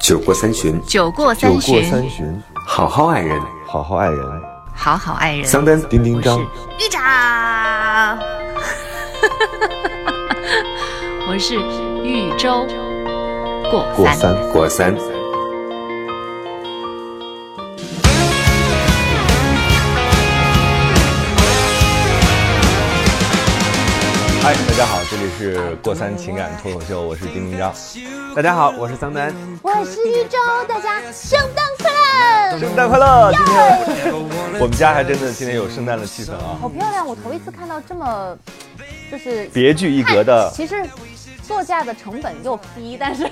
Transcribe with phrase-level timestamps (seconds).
[0.00, 3.38] 酒过三巡，酒过酒过三巡，三巡，好好爱人。
[3.66, 4.42] 好好爱人。
[4.74, 5.44] 好好爱人。
[5.44, 8.18] 桑丹，丁丁张，玉长，
[11.28, 11.54] 我是
[12.02, 12.66] 豫州
[13.70, 13.84] 过
[14.14, 14.34] 三。
[14.52, 14.96] 过三。
[24.50, 27.72] 嗨，大家好，这里是过三情感脱口秀，我是丁丁张。
[28.34, 29.32] 大家好，我是桑丹。
[29.62, 30.36] 我是一周，
[30.66, 31.88] 大家圣诞快
[32.50, 32.58] 乐！
[32.58, 33.32] 圣诞快乐！
[33.32, 34.12] 今天
[34.58, 38.36] 我们家还真的今天有圣诞的气氛啊，好漂亮，我头一次看到这么，
[39.08, 40.84] 就是别具一格的其实
[41.46, 43.30] 座驾的成本又低，但是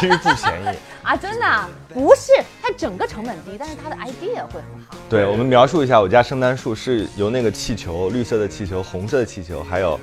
[0.00, 0.76] 其实不便宜。
[1.02, 4.96] 啊，真的啊不是它整个成本低，但是它的 idea 会很好。
[5.08, 9.98] 对我们描述一下，我家圣诞树是由那个气球，绿色的气球、红色的气球，还有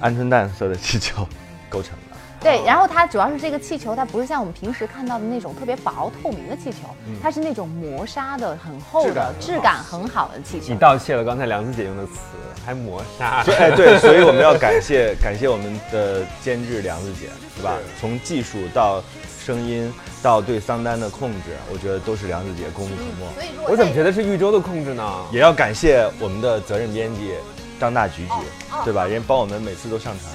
[0.00, 1.26] 鹌鹑蛋色的气球
[1.70, 2.13] 构成的。
[2.44, 6.78] 对，然后它主要是这个气球，它不是像我们平时看到的那种特别薄透明的气球，
[7.22, 10.78] 它是那种磨砂的很厚的、质感很好的气球你。
[10.78, 12.20] 盗窃了刚才梁子姐用的词，
[12.66, 13.42] 还磨砂。
[13.44, 17.72] 所以哎对， 所以我们要感谢感谢我们的监制梁子姐，是吧？
[17.98, 19.02] 从技术到
[19.42, 19.90] 声音
[20.22, 23.34] 到对桑丹的控制，我觉得都是梁子姐功不可没。
[23.34, 25.02] 所以我怎么觉得是豫州的控制呢？
[25.32, 27.32] 也要感谢我们的责任编辑
[27.80, 28.34] 张大菊姐，
[28.70, 29.06] 哦对吧？
[29.06, 30.30] 人家帮我们每次都上传。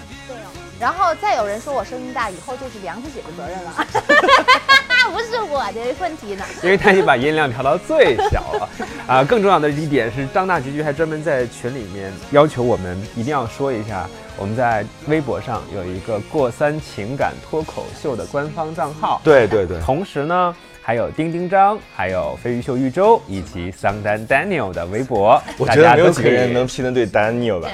[0.80, 3.74] 然后再有人说我声音大，以后就是梁子姐的责任了，
[5.12, 6.46] 不是我的问题呢。
[6.64, 8.70] 因为他已经把音量调到最小了。
[9.06, 19.20] 啊，更重要的一点是，张大菊菊还专门在群里面要求我们一定要说一下，我们在微博上有一个“过三情感脱口秀”的官方账号。
[19.24, 25.42] 对对对，同时呢，还有丁丁张，还有飞鱼秀玉州以及桑丹 Daniel 的微博。
[25.58, 27.68] 我觉得没有大家都可以几个人能拼得对 Daniel 吧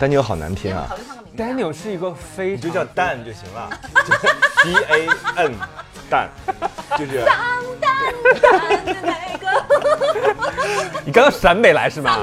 [0.00, 0.88] ？Daniel 好难拼啊，
[1.36, 3.70] Daniel 是一个非你就常叫蛋就行了。
[4.06, 4.20] 就是
[4.64, 5.52] ，D A N
[6.10, 6.28] 蛋，
[6.98, 7.24] 就是。
[11.04, 12.16] 你刚刚陕北来是吗？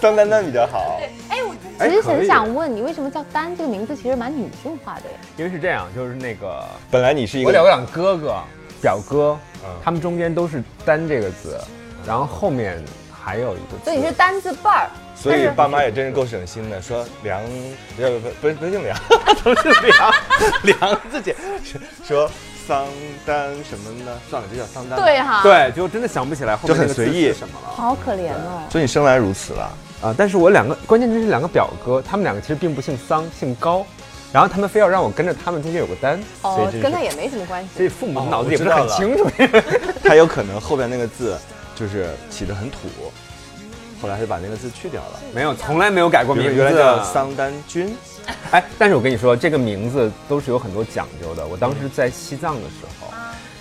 [0.00, 1.00] 桑丹丹比较好。
[1.30, 5.18] 哎，我哎其实很想问你，为什么叫丹这个名字其实蛮女性化的呀？
[5.36, 8.42] 因为是这样，就是那个本来你是一个我两个哥哥、
[8.82, 9.70] 表哥，嗯。
[9.82, 11.58] 他们中间都是“丹”这个字，
[12.06, 12.82] 然后后面
[13.12, 13.84] 还有一个字。
[13.84, 17.42] 所以你是单字辈儿，所以爸妈也真是够省心的，说梁，
[17.96, 18.96] 不不不不是不是姓梁，
[19.42, 20.12] 怎么是梁？
[20.78, 21.34] 梁自己
[22.06, 22.30] 说
[22.66, 22.86] 桑
[23.24, 24.12] 丹什么呢？
[24.28, 24.98] 算了，就叫桑丹。
[24.98, 28.62] 对，哈，，对，就真的想不起来后面就很那个字随意什么了好可怜哦。
[28.70, 29.72] 所以你生来如此了。
[30.02, 30.14] 啊！
[30.16, 33.84] 但是我两个关键就是两个表哥，他们两个其实并不姓桑，姓高，
[34.30, 37.88] 然后他们非要让我跟着他们中间有个单，所以跟他也没什么关系所以。
[37.88, 39.26] 父母哦脑子也很清楚。
[40.04, 41.38] 他有可能后边那个字
[41.74, 42.76] 就是起得很土，
[44.00, 45.20] 后来他就把那个字去掉了。
[45.34, 46.54] 没有，从来没有改过名字。
[46.54, 47.96] 原来叫桑丹君，
[48.50, 51.46] 哎，但是我跟你说，这个名字都是有很多讲究的。
[51.46, 53.08] 我当时在西藏的时候，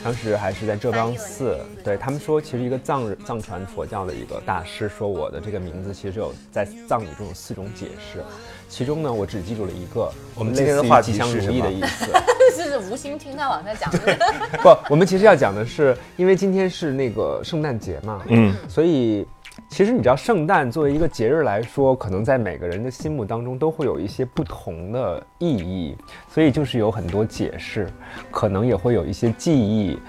[0.03, 8.23] 当时还是在浙江寺，对他们说，其实一个藏藏传佛教的一个大师说我的这个名字其实有在藏语中有四种解释，
[8.69, 12.06] 其中呢，我只记住了一个，我们今天的话题类似于吉祥如意的意思。
[12.56, 14.17] 是无心听他往下讲的。
[14.62, 19.25] 不，我们其实要讲的是，因为今天是那个圣诞节嘛，嗯，所以
[19.75, 25.97] 其实你知道，圣诞作为一个节日来说，可能在每个人的心目当中都会有一些不同的意义，
[26.29, 27.89] 所以就是有很多解释，
[28.31, 29.99] 可能也会有一些记忆，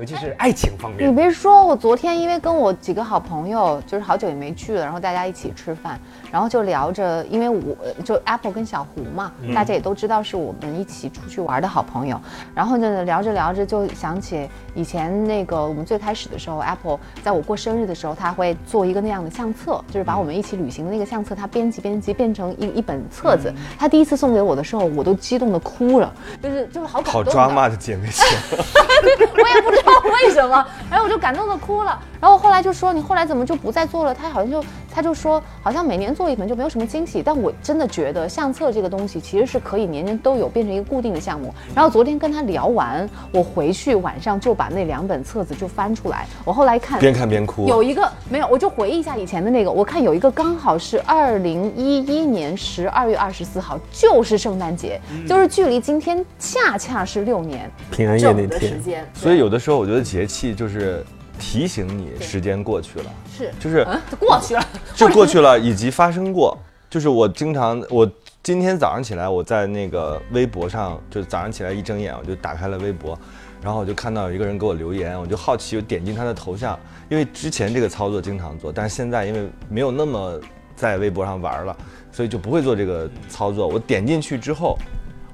[0.00, 1.14] 尤其是爱情方面你。
[1.14, 6.00] 别说，我昨天因为跟我几个好朋友，就是好久也没聚了，然后大家一起吃饭，
[6.32, 12.18] 然后就聊着，因为我就 Apple 跟小胡嘛，大家也都知道是我们一起出去玩的好朋友，
[12.54, 23.52] 然后呢聊着聊着就想起以前那个我们最开始的时候，Apple 在我过生日的时候，他会做一个那样的相册，就是把我们一起旅行的那个相册，他编辑编辑变成一一本册子。
[23.78, 26.10] 他第一次送给我的时候，我都激动的哭了，
[26.42, 27.46] 就是就是好感好动好。
[27.46, 28.24] 抓马的姐妹情。
[29.32, 31.98] 我也不知道为什么，然后我就感动的哭了。
[32.20, 34.14] 然后后来就说你后来怎么就不再做了？
[34.14, 34.62] 他好像就
[34.92, 37.22] 他就说好像每年做一本就没有什么惊喜。
[37.22, 41.52] 但我真的觉得相册这个东西其实是可以年年都有，变成一个固定的项目。
[41.74, 46.26] 然后昨天跟他聊完，我回去晚上就把那两本册子就翻出来。
[46.44, 47.66] 我后来看边看边哭。
[47.66, 59.08] 有一个没有，我就回忆一下以前的那个，我看有一个刚好是二零一一年十二月二十四号，就是圣诞节，就是距离今天恰恰是六年平安夜那天的时，间。
[59.14, 61.02] 所以有的时候我觉得节气就是
[61.38, 63.06] 提醒你时间过去了，
[63.36, 66.56] 是就是嗯，过去了， 就过去了，以及发生过。
[66.90, 68.10] 就是我经常，我
[68.42, 73.16] 今天早上起来，我在那个微博上，就早上起来一睁眼，我就打开了微博，
[73.62, 76.76] 然后我就看到有一个人给我留言，我就好奇，我点进他的头像，
[77.08, 80.40] 因为之前这个操作经常做，但是现在因为没有那么
[80.74, 81.76] 在微博上玩了，
[82.10, 83.68] 所以就不会做这个操作。
[83.68, 84.76] 我点进去之后，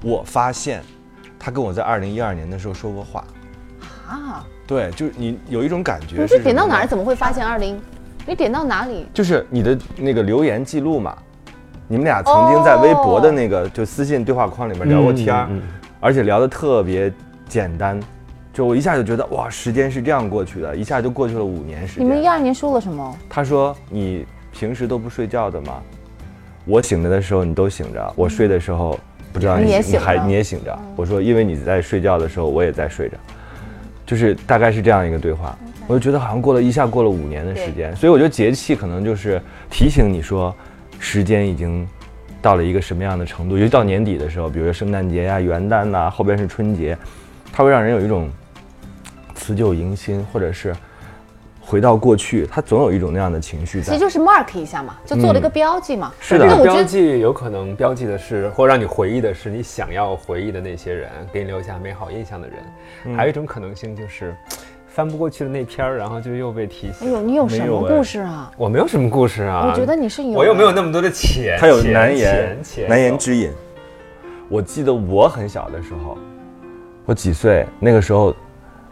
[0.03, 0.83] 我发现
[1.39, 3.25] 他跟我在二零一二年的时候说过话。
[4.07, 6.87] 啊，对，就是你有一种感觉你是点到哪儿？
[6.87, 7.79] 怎么会发现二零？
[8.25, 9.07] 你点到哪里？
[9.13, 11.15] 就是你的那个留言记录嘛，
[11.87, 15.49] 你们俩曾经在微博的那个就私信对话框里面聊过天儿，
[15.99, 17.11] 而且聊得特别
[17.47, 17.99] 简单，
[18.53, 22.31] 就我一下就觉得哇，时间是这样过去的，一下就过去了五年时间你们一间。
[22.31, 23.17] 二年说了什么？
[23.29, 25.81] 他说你平时都不睡觉的吗？
[26.65, 28.99] 我醒着的时候你都醒着，我睡的时候
[29.31, 30.77] 不知道你也醒还你也醒着。
[30.97, 33.17] 我说因为你在睡觉的时候我也在睡着，
[34.07, 35.55] 就是大概是这样一个对话。
[35.85, 39.39] 我就觉得好像过了一下过了五年的时间，所以我觉得节气可能就是
[39.69, 40.53] 提醒你说，
[40.99, 41.87] 时间已经
[42.41, 43.57] 到了一个什么样的程度。
[43.57, 46.97] 尤其到年底的时候，比如说圣诞节呀、元旦呐、后边是春节，
[47.53, 48.29] 它会让人有一种
[49.33, 50.75] 辞旧迎新，或者是
[51.67, 53.99] 回到过去，他总有一种那样的情绪在其实。
[53.99, 56.13] 就是 mark 一下嘛，就做了一个标记嘛。
[56.21, 62.57] 是的这个标那我觉得记有可能标记的是，或让你回忆的是你想要回忆的那些人，给你留下美好印象的人。
[63.05, 64.33] 嗯还有一种可能性就是，
[64.87, 67.05] 翻不过去的那篇儿，然后就又被提醒。
[67.05, 68.49] 哎呦，你有什么故事啊？
[68.55, 69.67] 我没有什么故事啊。
[69.69, 70.37] 我觉得你是有的。
[70.37, 71.57] 我又没有那么多的钱。
[71.59, 73.51] 他有难言难言之隐。
[74.47, 76.17] 我记得我很小的时候，
[77.05, 77.65] 我几岁？
[77.77, 78.33] 那个时候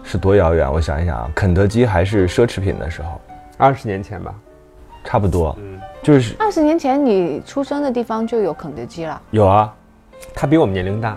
[0.05, 0.71] 是多遥远？
[0.71, 3.19] 我想一想啊，肯德基还是奢侈品的时候，
[3.57, 4.33] 二十年前吧。
[5.07, 5.55] 差不多。
[5.59, 9.71] 嗯，就是二十年前你出生的地方就有肯德基了，有啊，
[10.33, 11.15] 他比我们年龄大，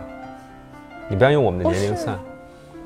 [1.09, 2.15] 你不要用我们的年龄算，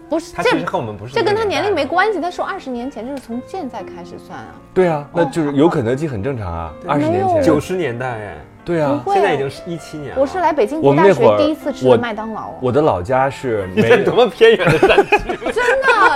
[0.08, 1.12] 不是这他其实和我们不是。
[1.12, 1.84] 这跟他年龄没。
[1.84, 2.20] 关系。
[2.20, 6.72] 他说二十年前就是从现在开始算啊，对啊，那就是有肯德基很正常啊。
[6.86, 10.20] 二十年前，九十年代哎，对啊现在已经是一七年了。
[10.20, 15.36] 我是来北京读大学第一次吃的麦当劳，我的老家是你没在多么偏远的山区？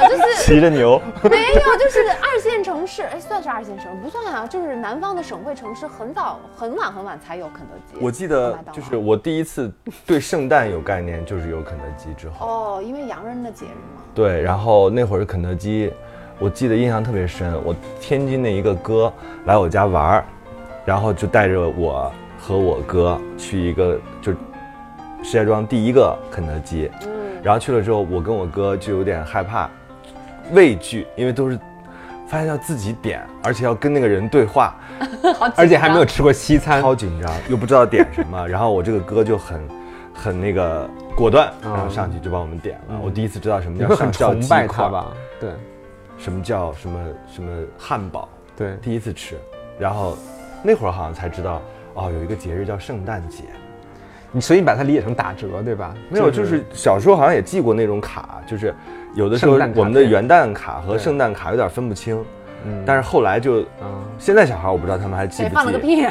[0.08, 8.04] 就是骑着牛，没有，就是二线城市，哎，算是二线城市不算啊，就是南方的省会城市，很早很晚很晚才有肯德基。
[8.04, 9.72] 我记得就是我第一次
[10.06, 12.46] 对圣诞有概念，就是有肯德基之后。
[12.46, 14.02] 哦，因为洋人的节日嘛。
[14.14, 15.93] 对，然后那会儿肯德基，
[16.38, 17.52] 我记得印象特别深。
[17.64, 19.12] 我天津的一个哥
[19.44, 20.25] 来我家玩儿，
[20.84, 24.32] 然后就带着我和我哥去一个就
[25.22, 27.08] 石家庄第一个肯德基，嗯，
[27.43, 29.69] 然后去了之后，我跟我哥就有点害怕、
[30.52, 31.58] 畏惧，因为都是
[32.26, 34.75] 发现要自己点，而且要跟那个人对话，
[35.56, 36.81] 而且还没有吃过西餐。
[36.81, 38.44] 超紧张，又不知道点什么。
[38.48, 39.60] 然后我这个哥就很
[40.12, 42.98] 很那个果断，然后上去就帮我们点了。
[43.02, 44.90] 我第一次知道什么叫很上叫崇拜鸡块他？
[44.90, 45.06] 吧？
[45.38, 45.50] 对
[46.19, 46.98] 什么叫什么
[47.32, 48.28] 什么汉堡？
[48.56, 49.37] 对，第一次吃，
[49.78, 50.16] 然后
[50.62, 51.60] 那会儿好像才知道，
[51.94, 53.44] 哦，有一个节日叫圣诞节。
[54.32, 55.94] 你所以你把它理解成打折对吧？
[56.10, 58.75] 没有，就是小时候好像也寄过那种卡，就是
[59.16, 62.22] 有的时候我们的元旦卡和圣诞卡有点分不清，
[62.66, 66.06] 嗯但是后来就，嗯，现在小孩我不知道他们还记哎，不放了个记屁！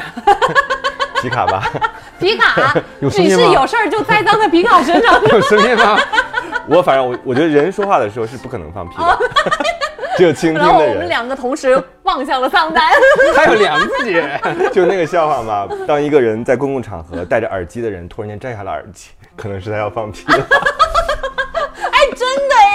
[1.22, 1.70] 皮卡吧。
[2.18, 5.22] 皮卡，女 有声音吗士有事儿就栽赃在皮卡身上。
[5.28, 5.96] 有声音吗？
[6.66, 9.18] 我反正我我觉得人说话的时候是不可能放屁的，
[10.16, 10.94] 只有倾听然后的人。
[10.94, 12.90] 我们两个同时望向了桑丹。
[13.36, 14.40] 还有梁子姐，
[14.72, 20.46] 就那个笑话嘛，当一个人在公共场合戴着耳机的人突然间摘下了耳机，可能是他要放屁了。
[21.92, 22.65] 哎，真的耶！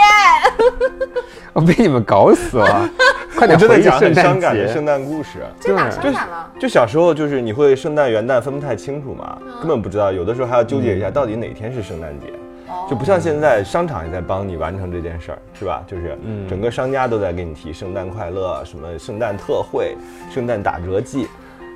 [1.54, 2.90] 我被你们搞死了！
[3.36, 4.86] 快点真的讲很伤感的圣。
[4.86, 5.40] 诞故事。
[5.60, 6.50] 这哪对伤感了？
[6.60, 12.28] 就小时候就是你会圣诞元旦分不太清楚嘛，嗯根本不知道，有的时候还要纠结一下到底哪天是圣诞节，
[12.68, 15.84] 哦就不像现在商场也在帮你完成这件事儿，是吧？
[15.88, 19.96] 就是嗯整个商家都在给你提圣诞快乐，什么圣诞特惠、
[20.34, 21.28] 圣诞打折季，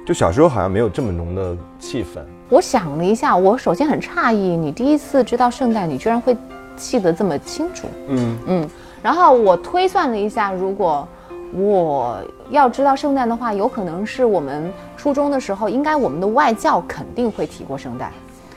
[0.05, 2.19] 就小时候好像没有这么浓的气氛。
[2.49, 6.35] 我想了一下，我首先很诧异，你第一次知道圣诞，你居然会
[6.75, 7.87] 记得这么清楚。
[8.07, 8.69] 嗯，嗯，
[9.01, 11.07] 然后我推算了一下，如果
[11.53, 12.17] 我
[12.49, 18.11] 要知道圣诞的话，有可能是我们初中的时候，应该我们的外教肯定会提过圣诞。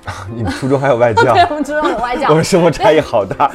[0.34, 3.50] 你们初中还有外教 对，，我们初中有外教我，们生活差异好大。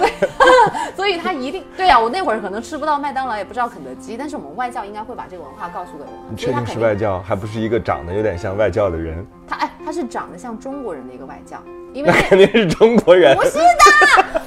[0.95, 6.09] 所以他一定对啊呀、我那会儿可能吃不到麦当劳，也不知道肯德基，但是我们外教应该会把这个文化告诉给我。
[6.29, 9.25] 你确定是外教，还不是一个长得有点像外教的人？
[9.47, 11.57] 他哎，他是长得像中国人的一个外教，
[11.93, 13.43] 因为那肯定是中国人不。
[13.43, 13.63] 是的，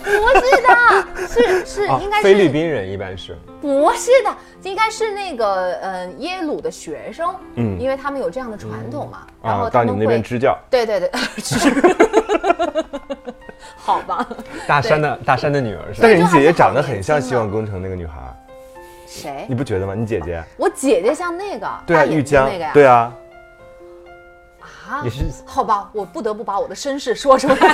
[0.05, 10.57] 不是的，是是哦应该是菲律宾人一般是，不是的，应该是那个呃耶鲁的学生，嗯因为他们有这样的传统嘛，然后啊，到你们那边支教。
[10.71, 11.59] 对对对，是
[13.76, 14.26] 好吧？
[14.66, 18.14] 大山的大山的女儿是但是你姐姐长得很像希望工程那个女孩，
[19.07, 19.55] 谁你？
[19.55, 19.95] 不觉得吗？
[19.95, 20.43] 你姐姐？
[20.57, 23.12] 我姐姐像那个对啊，玉江那个呀，，对啊，
[24.88, 27.57] 啊也，是好吧，我不得不把我的身世说出来。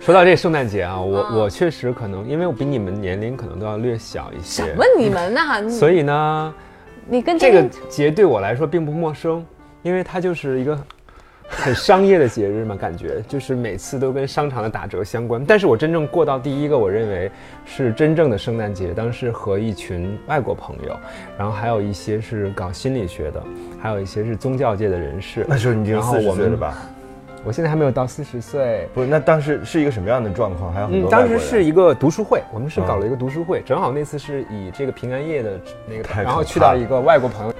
[0.00, 5.58] 说到这圣诞节啊，我、嗯我确实可能，因为我比你们年龄可能都要略小一些，什么你们呐？
[5.64, 6.54] 你所以呢，
[7.08, 9.44] 你跟这个个节对我来说并不陌生，
[9.82, 10.78] 因为它就是一个
[11.48, 15.44] 很商业的节日嘛，感觉就是每次都跟商场的打折相关。
[15.44, 17.30] 但是我真正过到第一个，我认为
[17.64, 20.96] 是真正的圣诞节，当时和一群外国朋友，
[21.38, 23.42] 然后还有一些是搞心理学的，
[23.80, 25.46] 还有一些是宗教界的人士。
[25.48, 26.76] 那时候你已经四十我们岁了吧？
[27.44, 28.88] 我现在还没有到四十岁。
[28.92, 30.72] 不是，那当时是一个什么样的状况？
[30.72, 37.54] 还有很嗯，多当时是一个读书会，我们是搞嗯了一个读书会，正好那次是以这个平安夜的那个，太然后去到一个外国朋友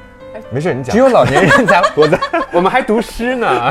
[0.50, 0.92] 没事，你讲。
[0.92, 2.18] 只有老年人才 活在，
[2.52, 3.70] 我们还读诗呢。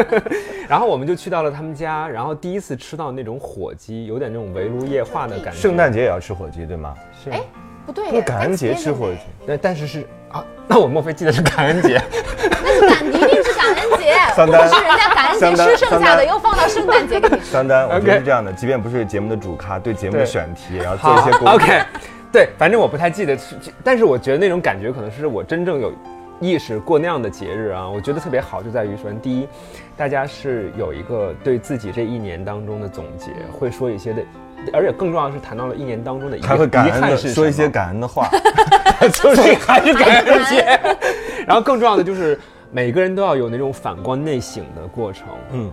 [0.68, 5.60] 然后我们就去到了他们家，然后第一次吃到那种火鸡，有点那种围炉夜话的感觉。
[5.60, 6.94] 圣诞节也要吃火鸡，对吗？
[7.24, 7.40] 是，哎
[7.86, 9.18] 不对不是耶，感恩节吃火鸡。
[9.46, 12.00] 但但是是啊，那我莫非记得是感恩节？
[12.62, 17.46] 那是感一定是感恩节， 桑丹不是人家感恩节吃剩下的又放到圣诞节给你吃。
[17.46, 21.54] 桑丹，我觉得是这样的，即便不是节目的主咖，对节目的选题也要做一些功课。
[21.54, 21.82] OK，
[22.32, 25.92] 对，反正我不太记得是，但是我觉得那种感觉可能是我真正有
[26.40, 29.48] 意识过那样的节日啊，我觉得特别好，就在于说，第一，
[29.96, 34.22] 大家是有一个对自己这一年当中的总结，会说一些的。
[34.74, 38.28] 而且更重要的是谈到了一年当中的遗还会感遗恩的憾是什么说一些感恩的话
[39.10, 40.78] 就是 还是感恩节。
[41.46, 42.38] 然后更重要的就是
[42.70, 45.28] 每个人都要有那种反观内省的过程。
[45.52, 45.70] 嗯，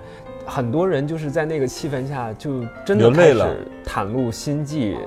[0.47, 4.97] 很多人就是在那个气氛下就真的流泪了开始袒露心迹，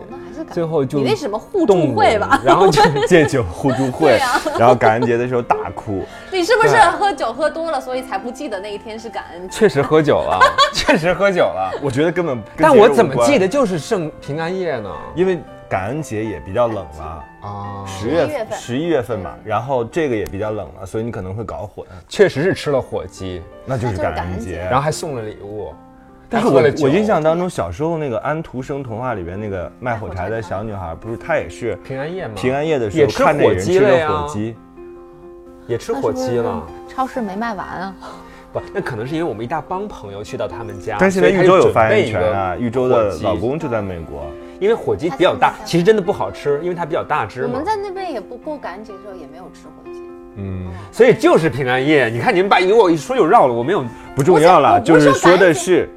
[0.52, 2.40] 最后就你那什么互动助会吧？
[2.44, 6.04] 然后就戒 酒互助会啊，然后感恩节的时候大哭。
[6.30, 9.56] 你是不是喝酒喝多了，所以才不记得那一天是感恩节？
[9.58, 10.38] 确实喝酒了，
[10.72, 11.72] 确实喝酒了。
[11.82, 13.48] 我觉得根本但我怎么记得？
[13.48, 14.90] 就是圣平安夜呢？
[15.14, 15.40] 因为
[15.70, 18.58] 感恩节也比较冷了，啊，十月11月份。
[18.58, 24.50] 十一月份嘛，然后这个也比较冷了，所以你可能会搞混，确实是吃了火鸡，那就是感恩节。
[24.50, 24.58] 节。
[24.58, 25.72] 然后还送了礼物。
[26.28, 34.56] 但是我我印象当中，小时候那个安徒生童话里边那个卖火柴的小女孩，不是她也是平安夜嘛，平安夜的时候看着火人吃了鸡了呀火鸡，
[35.68, 36.66] 也吃火鸡了。
[36.88, 37.94] 超市没卖完啊。
[38.52, 44.26] 不，那可能是因为我们一大帮朋友去到他们家，但是现在所以他玉州有发言权啊，个玉州的老公就在美国，
[44.60, 47.64] 因为火鸡比较大，其实真的不好吃，因为它比较大只嘛我们。
[47.64, 50.02] 在那边也不过感恩节的时候也没有吃火鸡。
[50.36, 52.08] 嗯，所以就是平安夜。
[52.08, 55.88] 你看你们把一我一说就绕了，我没有不重要了，就是是说的是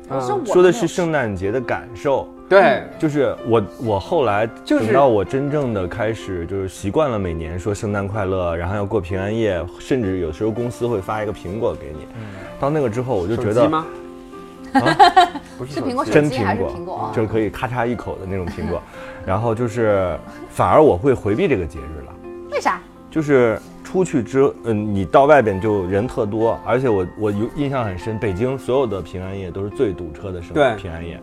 [0.45, 2.27] 说的是圣诞节的感受。
[2.49, 2.83] 对。
[2.97, 12.07] 就是我，我后来就是等到我真正的开始，就是习惯了每年说圣诞快乐，然后要过平安夜，甚至有时候公司会发一个苹果给你。
[12.59, 13.69] 到那个之后，我就觉得
[14.73, 14.95] 手机吗？
[15.57, 18.81] 不是是苹果真苹果，是苹果就是可以咔嚓一口的那种苹果。
[19.25, 20.17] 然后就是，
[20.49, 22.13] 反而我会回避这个节日了。
[22.51, 22.81] 为啥？
[23.09, 31.21] 就是出去之，嗯，你到外边就人特多，而且我我有印象很深，北京所有的平安夜都是最堵车的时候，对平安夜，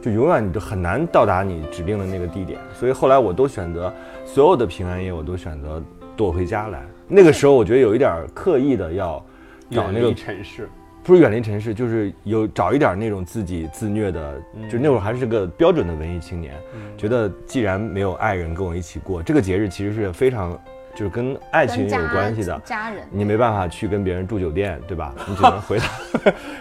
[0.00, 3.92] 就永远你都很难到达你指定的那个地点，所以后来我都选择
[4.24, 5.82] 所有的平安夜，我都选择
[6.16, 6.82] 躲回家来。
[7.06, 9.22] 那个时候我觉得有一点刻意的要
[9.70, 10.68] 找那个城市，
[11.08, 14.34] 不是远离城市，就是有找一点那种自己自虐的，
[14.70, 16.52] 就那会儿还是个标准的文艺青年，
[16.98, 20.52] 觉得既然没有爱人跟我一起过，这个节日其实是非常
[20.94, 22.60] 就是跟爱情有关系的。
[22.62, 23.06] 家人。
[23.10, 25.14] 你没办法去跟别人住酒店，对吧？
[25.26, 25.84] 你只能回到，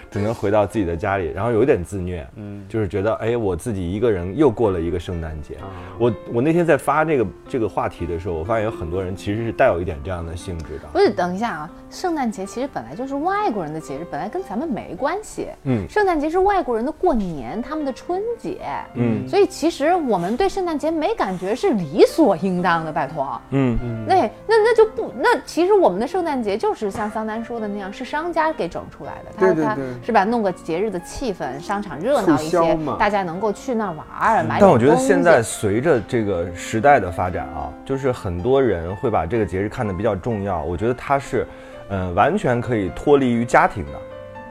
[0.10, 5.58] 只能回到自己的家里，然后有一点自虐，嗯，就是觉得，哎，我自己一个人又过了一个圣诞节。
[5.98, 10.88] 我我那天在发这个这个话题的时候，我发现有很多人其实是带有一点这样的性质的。
[10.94, 11.70] 不是，等一下啊！
[11.90, 15.48] 圣诞节其实本来就是外国人的节日，本来跟咱们没关系。
[15.64, 18.60] 嗯圣诞节是外国人的过年，他们的春节。
[18.94, 23.40] 嗯所以其实我们对圣诞节没感觉是理所应当的，拜托。
[23.52, 24.16] 嗯嗯，那
[24.46, 29.32] 那那就不，那其实我们的圣诞节就是像桑丹说的那样，是商家给整出来的。
[29.38, 30.24] 他他对对对是吧？
[30.24, 40.62] 弄个节日的气氛，商场热闹一些大家能够去那儿玩儿，买点但我觉得现在随着这个时代的发展啊，就是很多人会把这个节日看得比较重要。
[40.64, 41.48] 我觉得它是，
[41.90, 43.92] 呃，完全可以脱离于家庭的，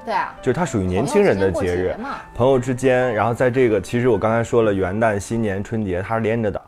[0.05, 3.15] 对啊，就是它属于年轻人的节日朋友之间过节嘛，朋友之间。
[3.15, 6.61] 然后在这个，其实我刚才说了，元旦、新年、春节它是连着的，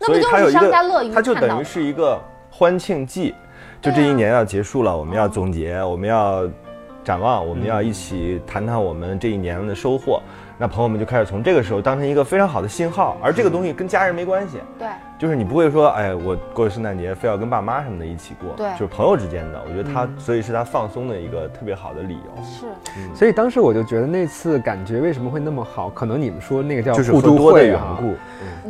[0.00, 3.34] 那不就是所以它有一商家乐于个，它就等于是一个欢庆季。
[3.80, 6.48] 就这一年要结束了，我们要总结，我们要
[7.04, 10.20] 展望，我们要一起谈谈我们这一年的收获。
[10.58, 14.58] 那朋友们就开始从这个时候当成一个非常好的信号，而这个东西跟家人没关系。
[14.78, 14.88] 对。
[15.18, 19.62] 就是你不会说，哎，我过圣诞节非要跟爸妈什么的一起过，对就是朋友之间的。
[19.66, 22.42] 我觉得他，所以是他放松的一个特别好的理由。
[22.42, 22.66] 是，
[23.14, 25.88] 所以当时我就觉得那次感觉为什么会那么好？
[25.90, 28.14] 可能你们说那个叫就是互助喝多的缘故，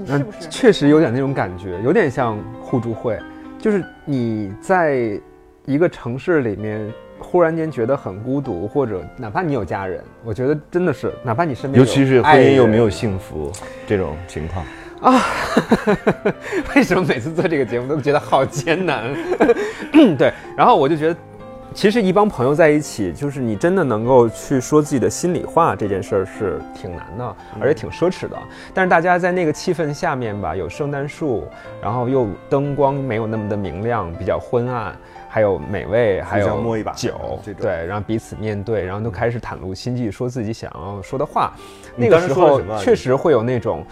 [0.06, 0.48] 那你是不是？
[0.48, 3.18] 确实有点那种感觉，有点像互助会，
[3.58, 5.20] 就是你在
[5.64, 6.92] 一个城市里面。
[7.28, 13.50] 忽然间觉得很孤独，或者哪怕你有家人，我觉得真的是，哪怕你身边尤其是婚姻又没有幸福
[13.86, 14.64] 这种情况
[15.00, 15.20] 啊。
[16.74, 19.12] 为什么每次做这个节目都觉得好艰难？
[20.16, 21.16] 对，然后我就觉得，
[21.74, 28.36] 其实一帮朋友在一起，就是你真的能够去说自己的心里话，这件事儿是挺难的，而且挺奢侈的。
[28.72, 31.46] 但是大家在那个气氛下面吧，有圣诞树，
[31.82, 34.96] 然后又灯光没有那么的明亮，比较昏暗，
[35.36, 41.52] 还有美味，还有摸一把酒对，然后彼此面对，然后都开始袒露心迹，说自己想要说的话。
[41.94, 43.84] 那个时候确实会有那种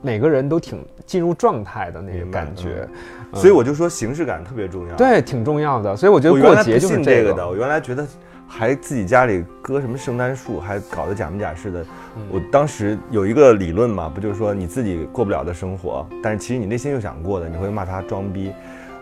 [0.00, 2.88] 每个人都挺进入状态的那个感觉，
[3.34, 5.94] 所以我就说形式感特别重要。，对，挺重要的。
[5.94, 8.06] 所以我觉得过节就是这个的，我原来觉得
[8.48, 11.82] 还自己家里搁什么圣诞树，还搞得假模假式的。
[12.16, 18.50] 嗯我当时有一个理论嘛，不就是说你自己过不了的生活，但是其实你内心又想过的，你会骂他装逼。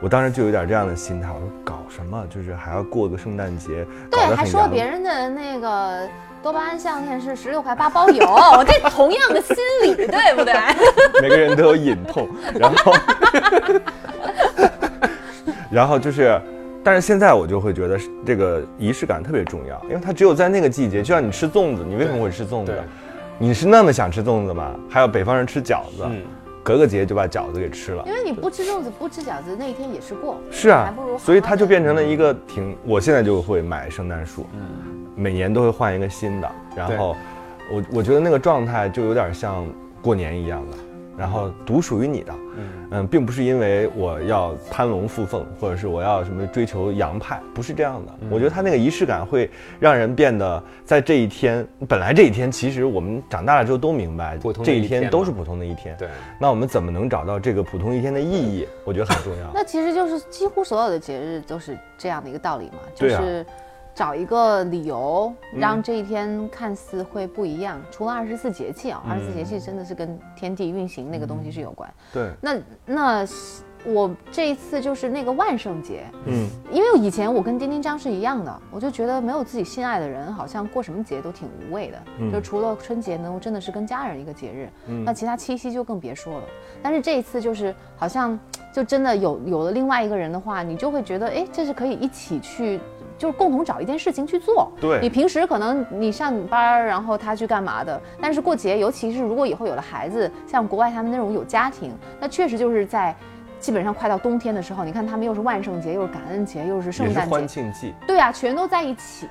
[0.00, 6.08] 我当时就有点这样的心态，我说搞什么，就是还要过个圣诞节，对，还说别人的那个
[6.42, 8.26] 多巴胺项链是十六块八包邮，
[8.66, 10.54] 这同样的心理，对不对？
[11.20, 12.28] 每个人都有隐痛，
[12.58, 12.92] 然后，
[15.70, 16.40] 然后就是，
[16.82, 22.72] 但是现在我就会觉得这个仪式感特别重要，因为它只有在那个季节，就像你吃粽子，你为什么会吃粽子？
[23.38, 24.74] 你是那么想吃粽子吗？
[24.88, 26.22] 还有北方人吃饺子，嗯
[26.70, 28.12] 隔个节就把饺子给吃了因。
[28.12, 30.40] 为你不吃粽子，不吃饺子，那一天也是过。
[30.52, 34.60] 是啊还不如好好，所以它就变成了一个挺，我现在就会买圣诞树，嗯
[35.16, 37.16] 每年都会换一个新的，然后
[37.72, 39.66] 我我觉得那个状态就有点像
[40.00, 40.76] 过年一样的，
[41.20, 42.32] 然后独属于你的，
[42.92, 48.12] 嗯并不是因为我要攀龙附凤，或者是我要什么追求洋派，不是这样的。
[48.30, 55.94] 我觉得他那个仪式感会让人变得在这一天，本来这一天其实我们长大了之后都明白这一一天都是普通的一天。
[55.98, 56.08] 对，
[56.40, 58.66] 那我们怎么能找到这个普通一天的意义？
[58.86, 59.50] 我觉得很重要。
[59.52, 63.44] 那其实就是几乎所有的节日都是这样的一个道理嘛，就是
[63.94, 67.80] 找一个理由嗯让这一天看似会不一样。
[67.90, 71.92] 除了二十四节气啊，二十四节气真的是跟天地运行那个东西是有关。
[72.12, 72.56] 对，那
[72.86, 73.26] 那
[73.84, 81.98] 我这一次就是那个万圣节，嗯，因为以前我跟丁丁张是一样的，我就觉得没有自己心爱的人，好像过什么节都挺无味的。
[82.18, 86.44] 嗯就除了春节呢，真的是跟家人一个节日，嗯那其他七夕就更别说了。
[86.82, 88.38] 但是这一次就是好像
[88.70, 92.78] 就真的有有了另外一个人的话，你就会觉得，哎，这是可以一起去。
[93.20, 94.72] 就是共同找一件事情去做。
[94.80, 103.14] 对你平时可能你上班，然后他去干嘛的，但是过节，尤其是如果以后有了孩子，像国外他们那种有家庭，那确实就是在
[103.60, 109.28] 基本上快到冬天的时候，你看他们又是万圣节，又是感恩节，又是圣诞节，欢庆季，对啊，全都在一起。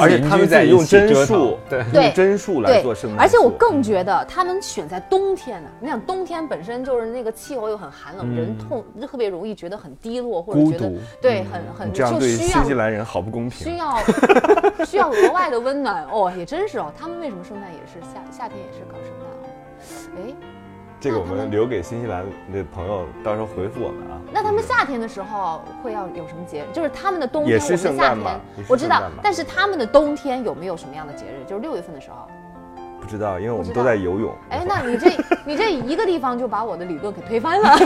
[0.00, 5.68] 而且他们在用针数，对对用针数来做圣诞，而且我更觉得他们选在冬天呢。
[5.80, 13.78] 你想，冬天本身就是那个气候又很寒冷，人痛特别容易觉得很低落，或者孤觉得独对很很这样对就需要新西兰人好不公平需。
[13.78, 13.98] 要
[14.84, 16.92] 需要额外的温暖哦，也真是哦。
[16.98, 19.48] 他们为什么圣诞也是夏夏天也是搞圣诞哦？
[20.16, 20.34] 哎，
[21.02, 24.20] 这个我们们留给新西兰的朋友到时候回复我们啊。
[24.32, 26.72] 那他们夏天的时候会要有什么节日？
[26.72, 31.42] 就是他们的冬天，也是夏圣诞吧天我知道但是他们的冬天有没有什么样的节日？
[31.44, 32.28] 就是六月份的时候。
[33.00, 34.32] 不知道，因为我们都在游泳。
[34.50, 35.10] 哎，那你这
[35.44, 37.76] 你这一个地方就把我的理论给推翻了。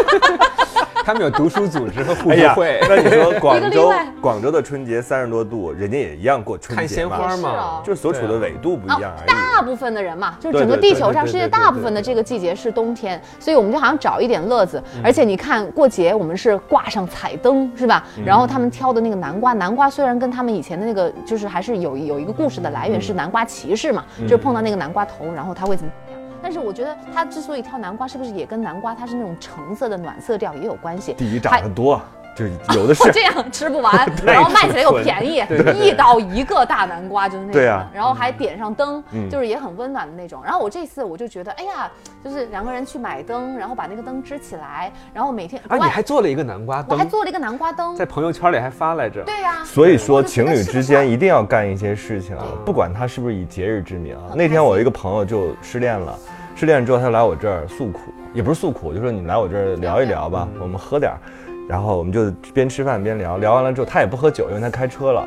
[1.04, 9.28] 他们有读书组织和互助会，，那你说广州广州的春节三十多度，人家也一样过春节嘛，鲜花嘛就是所处的纬度不一样而已。
[9.28, 14.82] 大部分的人嘛，就是整个地球上世界大部分的这个季节是冬天，所以我们就好像找一点乐子。
[14.96, 18.02] 嗯而且你看过节，我们是挂上彩灯，是吧？
[18.16, 26.03] 嗯然后他们挑的那个南瓜，南瓜虽然跟他们以前的那个就是还是有有一个故事的来源，是南瓜骑士嘛，就是碰到那个南瓜头，然后他会怎么样？
[26.44, 31.14] 但是我觉得他之所以挑南瓜，是不是也跟南瓜它是那种橙色的暖色调也有关系？
[31.14, 31.98] 第一长得多，
[32.36, 33.02] 就是有的是。
[33.10, 35.42] 这样吃不完， 然后卖起来又便宜，
[35.82, 39.30] 一刀一个大南瓜就是那种，对啊然后还点上灯，嗯。
[39.30, 40.42] 就是也很温暖的那种。
[40.44, 41.90] 然后我这次我就觉得，哎呀，
[42.22, 46.90] 就是两个人去买灯，然后把那个灯支起来，然后每天啊，你还做了一个南瓜灯？
[46.90, 47.96] 我还，做了一个南瓜灯。
[47.96, 49.22] 在，朋友圈里还发来着。
[49.24, 56.18] 对呀、所以说，情侣之间一定要干一些事情，啊不管他是不是以节日之名那天我一个朋友就失恋了，
[56.54, 61.18] 失恋之后他来我这儿诉苦，也不是诉苦，就说你来我这儿聊一聊吧，我们喝点儿。
[61.66, 65.26] 然后我们就边吃饭边聊，聊完了之后他也不喝酒，因为他开车了。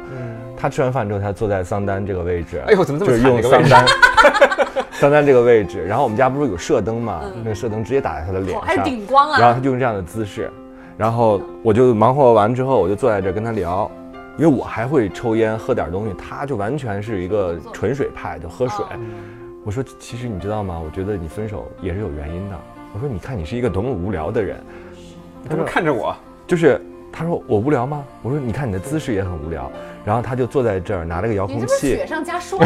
[0.55, 2.61] 他吃完饭之后，他坐在桑丹这个位置。
[2.67, 3.85] 哎呦怎么这么就是用桑丹
[4.93, 5.83] 桑丹这个位置。
[5.83, 10.49] 然后我们家不是有射灯嘛，那个射灯直接打在他的脸上还顶光啊然后他就用这样的姿势，
[10.95, 13.89] 然后我就忙活完之后，我就坐在这儿跟他聊，
[14.37, 18.85] 因为我还会抽烟喝点东西，他就完全是一个纯水派，就喝水。
[18.85, 18.99] 哦
[19.67, 20.81] 我说其实你知道吗？
[20.81, 22.57] 我觉得你分手也是有原因的。
[22.93, 24.55] 我说你看你是一个多么无聊的人，
[25.45, 26.15] 他说看着我，
[26.47, 28.01] 就是他说我无聊吗？
[28.21, 29.69] 我说你看你的姿势也很无聊。
[30.05, 32.65] 然后他就坐在这儿拿了个遥控你这不是器雪，上加霜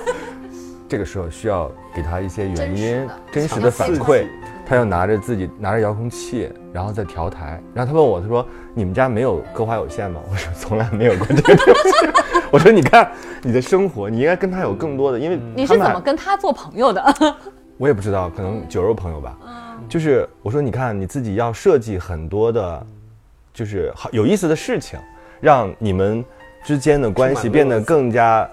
[0.88, 4.24] 这个时候需要给他一些原因、真实的反馈。
[4.66, 7.62] 他又拿着自己拿着遥控器，然后再调台。
[7.74, 11.90] 然后他问我，他说：“你们家没有歌华有线吗？”我说：“从来没有过这个东西。”
[12.54, 13.10] 我说：“你看
[13.42, 17.02] 你的生活，你应该跟他有更多的，因为你是怎么跟他做朋友的？
[17.78, 19.36] 我也不知道，可能酒肉朋友吧。
[19.88, 22.86] 就是我说，你看你自己要设计很多的，
[23.52, 24.96] 就是好有意思的事情，
[25.40, 26.24] 让你们
[26.64, 28.48] 之间的关系变得更加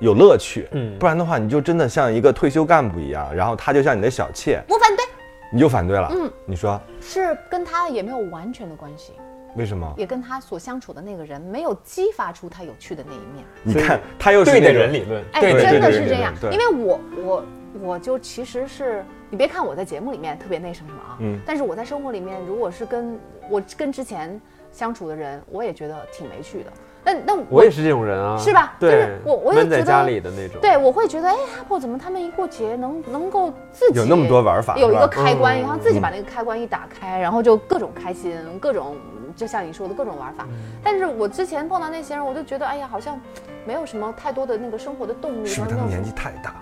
[0.00, 0.68] 有乐趣。
[0.72, 5.02] 嗯不然的话，你就真的像一个退休干部一样，然后他就像你的小妾，我反对，
[5.50, 6.10] 你就反对了。
[6.12, 9.14] 嗯，你说是跟他也没有完全的关系，
[9.56, 9.92] 为什么？
[9.96, 13.44] 也跟他所相处的那个人没有激发出他有趣的那一面。
[13.62, 17.44] 你看他又是对的那种人理论，哎，真的是这样，因为我我
[17.80, 23.18] 我就其实是你别看我在节目里面特别那什么什么啊，嗯但是我在生活里面，如果是跟
[23.50, 24.40] 我跟之前
[24.70, 26.70] 相处的人，我也觉得挺没趣的。
[27.04, 30.60] 那那我也是这种人啊，是吧就对是，我我也觉得闷在家里的那种。
[30.60, 38.96] 对，我会觉得，哎，阿婆怎么他们一过节能能够自己有那么多玩法有一个开关，嗯然后自己把那个开关一打开，然后就各种开心，各种
[39.36, 40.44] 就像你说的各种玩法。
[40.48, 43.20] 嗯但是我之前碰到那些人，我就觉得，哎呀，好像
[43.66, 46.54] 没有什么太多的那个生活的动力，是不是他们年纪太大？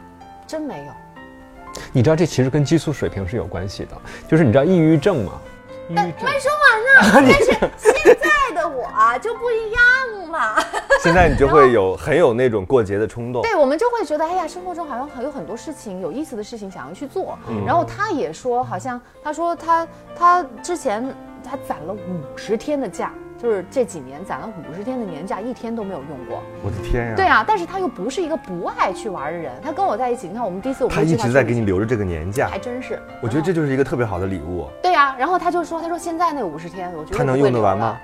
[0.47, 0.93] 真没有。
[1.93, 3.97] 你知道这其实跟激素水平是有关系的，
[4.29, 5.33] 就是你知道抑郁症吗？
[5.95, 10.57] 但没说完呢， 但是现在的我啊就不一样了。
[11.03, 13.43] 现在你就会有很有那种过节的冲动。
[13.43, 17.39] 对，我们就会觉得，哎呀，生活中好像很有很多事情有意思的事情想要去做。
[17.51, 26.43] 嗯然后他也说，好像他说他他之前他攒了五十天的假，就是这几年攒了五十天的年假，一天都没有用过。
[26.65, 27.15] 我的天呀！
[27.15, 29.53] 对啊，但是他又不是一个不爱去玩的人。
[29.63, 32.99] 他跟我在一起，你看我们第一次我们他一直在给你留着这个年假还，真是。
[33.21, 34.67] 我觉得这就是一个特别好的礼物。
[34.83, 37.99] 对啊，然后他就说，他说现在那五十天，我觉得他能用得完吗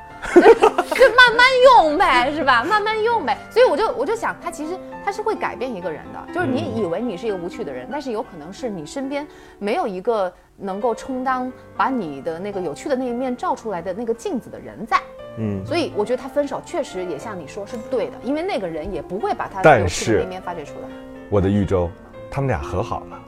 [1.17, 2.63] 慢慢用呗， 是吧？
[2.65, 3.37] 慢慢用呗。
[3.51, 6.35] 所以我就我就想，他其实他是会改变一个人的。
[6.35, 9.27] 就是你以为你是一个无趣的人，但是有可能是你身边
[9.59, 15.01] 没有一个能够充当把你的那个有趣的那一面照出来的那个镜子的人在。
[15.39, 20.89] 嗯，所以我觉得他分手确实也像你说是对的，因为那个人也不会把他但有趣的那一面发掘出来。
[21.31, 21.89] 我的豫州，
[22.31, 23.19] 他们俩和好了。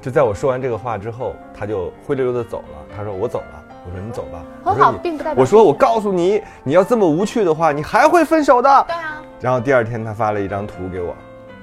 [0.00, 2.86] 就在我说完这个话之后，他就灰溜溜的走了。
[2.96, 8.84] 他说：“我走了。”我说：“你走吧。”和好并不代表我说：“我告诉你，你要这么无趣的话，你还会分手的。
[8.88, 11.14] 对啊，”然后第二天他发了一张图给我，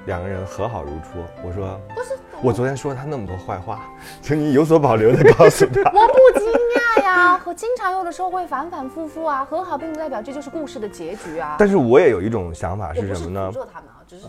[0.06, 1.18] 两个人和好如初。
[1.46, 3.80] 我说：“不是我昨天说了他那么多坏话，
[4.20, 5.80] 请你有所保留的告诉他。
[5.92, 6.48] 我不惊
[6.98, 11.56] 讶呀，和经常有的时候会反反复复啊，和好并不代表这就是故事的结局啊。
[11.58, 13.54] 但是我也有一种想法是是什么呢诅？
[13.54, 14.26] 咒他们啊，只是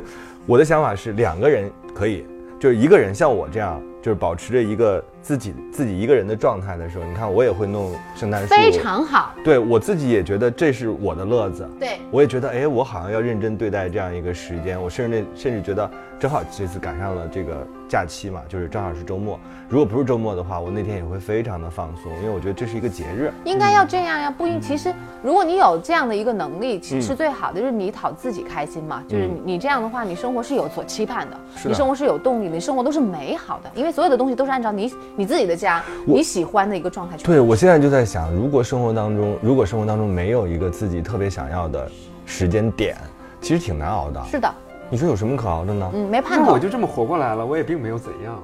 [0.46, 2.26] 我的想法是两个人可以，
[2.58, 9.34] 就是一个人像我这样，就是保持着一个自己自己一个人的状态的时候，你看我也会弄圣诞树，非常好。
[9.44, 24.58] 对我自己也觉得这是我的乐子，对，我也觉得哎，我好像要认真对待这样一个时间，我甚至甚至觉得正好这次赶上了这个假期嘛，就是正好是周末，如果不是周末的话，我那天也会非常的放松，因为我觉得这是一个节日，应该要这样呀，不应。
[24.60, 27.10] 其实，如果你有这样的一个能力，其实嗯。
[27.10, 29.02] 是最好的，就是你讨自己开心嘛。
[29.08, 31.68] 就是你你这样的话，你生活是有所期盼的，的。
[31.68, 37.24] 你生活是有动力的，你生活都是美好的，因为所有的东西都是按照你你自己的家你喜欢的一个状态去。
[37.24, 41.90] 对，我现在就在想，如果生活当中，如果生活当中没有一个自己特别想要的
[42.24, 42.96] 时间点，
[43.40, 44.22] 其实挺难熬的。
[44.30, 44.48] 是的，
[44.88, 45.90] 你说有什么可熬的呢？
[45.92, 46.58] 嗯，没盼头那我。
[46.58, 48.40] 就这么活过来了，我也并没有怎样。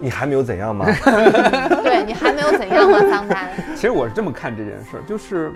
[0.00, 0.84] 你还没有怎样吗？
[1.82, 3.48] 对你还没有怎样吗，桑丹？
[3.74, 5.50] 其实我是这么看这件事儿，就是，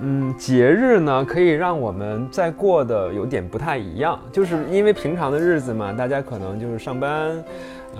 [0.00, 7.44] 嗯，节日呢可以让我们在过得有点不太一样，就是因为平常的日子嘛，大家可能就是上班，呃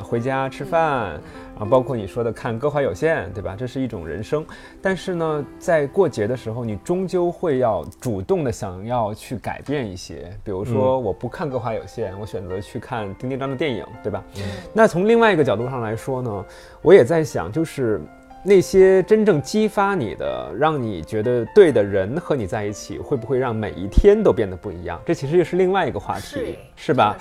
[0.03, 1.21] 回家吃饭，
[1.59, 3.55] 啊，包括你说的看歌华有线，对吧？
[3.59, 4.45] 这是一种人生。
[4.81, 14.25] 但是呢，在过节的时候，你终究会要主动的想要去改变一些，比如说我不看歌华有线，我选择去看丁丁张的电影，对吧？
[14.73, 16.45] 那从另外一个角度上来说呢，
[16.83, 18.01] 我也在想，就是
[18.43, 24.99] 那些真正激发你的、让你觉得对的人和你在一起，会不会让每一天都变得不一样？
[25.05, 27.15] 这其实又是另外一个话题，是吧？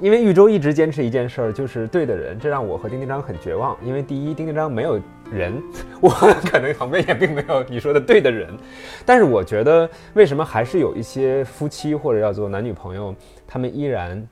[0.00, 3.76] 因为豫州一直坚持一件事儿，就是对的人，这让我和丁丁张很绝望。
[3.84, 4.98] 因为第一，丁丁张没有
[5.30, 5.62] 人，
[6.00, 6.08] 我
[6.50, 8.48] 可能旁边也并没有你说的对的人。
[9.04, 13.14] 但是我觉得，为什么还是有一些夫妻或者叫做男女朋友，
[13.46, 14.26] 他们依然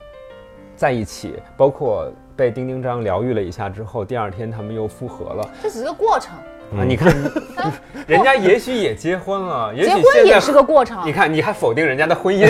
[0.75, 5.47] 在一起，包括被丁丁张疗愈了一下之后，第二天他们又复合了。
[5.61, 6.33] 这只是个过程，
[6.75, 7.13] 啊，你看，
[8.07, 11.05] 人家也许也结婚了，也许结婚也是个过程。
[11.05, 12.49] 你看，你还否定人家的婚姻，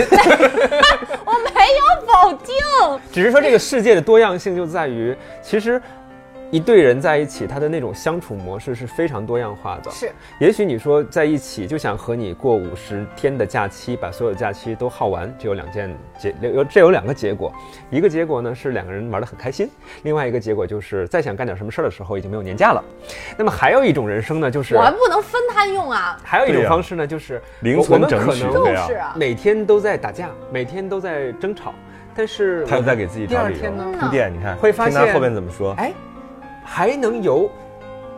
[1.26, 2.56] 我没有否定。
[3.12, 5.78] 只是说这个世界的多样性就在于，其实
[6.52, 9.90] 一对人在一起，他的那种相处模式是非常多样化的。
[9.90, 17.50] 是，也许你说在一起就想和你过五十天的假期，把所有假期都耗完，就有两件结有这有两个结果，
[17.88, 19.66] 一个结果呢是两个人玩得很开心，
[20.02, 22.84] 另外一个结果就是再想干点什么事儿的时候已经没有年假了。
[23.38, 26.20] 那么还有一种人生呢，就是我还不能分摊用啊。
[26.22, 31.72] 还有一种方式呢，就是零存整取就是啊，每天都在打架，每天都在争吵，
[32.14, 35.72] 但是他又在给自己第找理由二天呢，铺垫，你看会发现后面怎么说？
[35.78, 35.90] 哎，
[36.64, 37.50] 还能有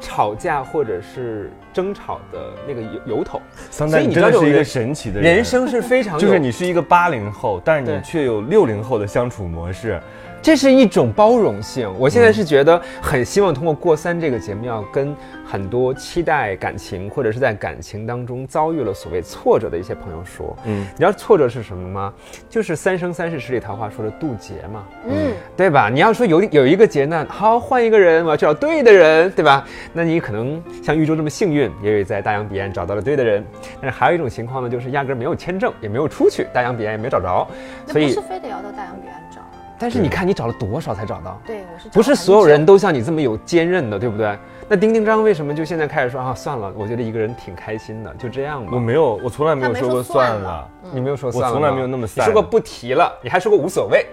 [0.01, 3.41] 吵架或者是争吵的那个由由头。
[3.71, 10.01] 桑丹，所以你真的是一个神奇的人，人生是非常就是你是一个八零后，但是你却有六零后的相处模式。
[10.45, 11.91] 这是一种包容性。
[11.99, 22.13] 我现在是觉得很希望通过过三这个节目，要跟很多期待感情或者是在感情当中遭遇了所谓挫折的一些朋友说，嗯你知道挫折是什么吗？
[22.51, 24.85] 就是《三生三世十里桃花》说的渡劫嘛。
[25.09, 25.89] 嗯，对吧？
[25.89, 29.67] 你要说有有一个劫难，好换一个人，我要去找对的人，对吧？
[29.95, 33.43] 那你可能像玉州这么幸运，也有在大洋彼岸找到了对的人。
[33.81, 37.49] 但是还有一种情况呢，就是压根儿没有签证，也没有出去，大洋彼岸也没找着。
[37.87, 39.41] 所以不是，非得要到大洋彼岸找。
[39.79, 41.41] 但是你看你找了多少才找到？
[41.47, 44.39] 对，我是不是所有人都像你这么有坚韧的，对不对？
[44.69, 48.71] 那丁丁张为什么就现在开始说啊，算了，我觉得一个人挺开心的，就这样吧。
[48.73, 54.07] 我没有，我从来没有说过算了算了，你没有说我算了吗，从来没有那么说过不提了，你还说过无所谓。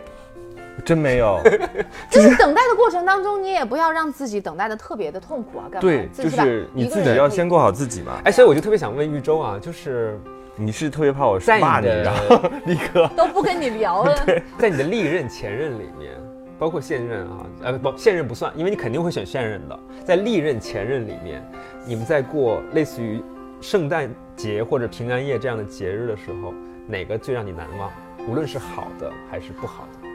[0.84, 1.40] 真没有。
[2.10, 5.82] 就是等待的过程当中，你也不要让自己等待的特别的痛苦啊，干嘛？
[5.82, 8.14] 对，就是你自己要先过好自己嘛。
[8.24, 10.20] 哎，所以我就特别想问玉州啊，就是
[10.62, 14.16] 你是特别怕我在骂你，然后 立刻 都不跟你聊了。
[14.60, 16.12] 在你的历任、前任里面，
[16.60, 19.80] 包括现任啊，呃不，现任不算，因为你肯定会选现任的。
[20.06, 21.44] 在历任、前任里面，
[21.84, 23.24] 你们在过类似于
[23.60, 26.54] 圣诞节或者平安夜这样的节日的时候，
[26.86, 27.92] 哪个最让你难忘？
[28.30, 30.10] 无论是好的还是不好的。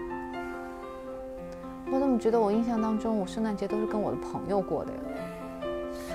[1.90, 4.98] 我怎么觉得我印象当中，我圣诞节都是跟我的朋友过的呀？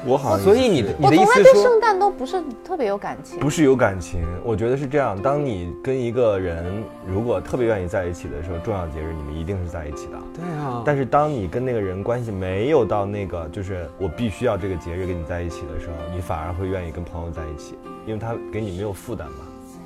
[0.06, 3.40] 我好像所以你的你的意思是说从来对圣，诞都不是特别有感情。
[3.40, 5.20] 不是有感情，我觉得是这样。
[5.22, 10.18] 当你跟一个人如果特别愿意在一起的时候，重要节日你们一定是在一起的。
[10.34, 19.38] 对啊，但是当你跟那个人关系没有到那个，就是我必须要这个节日跟你在一起的时候，你反而会愿意跟朋友在一起，因为他给你没有负担嘛。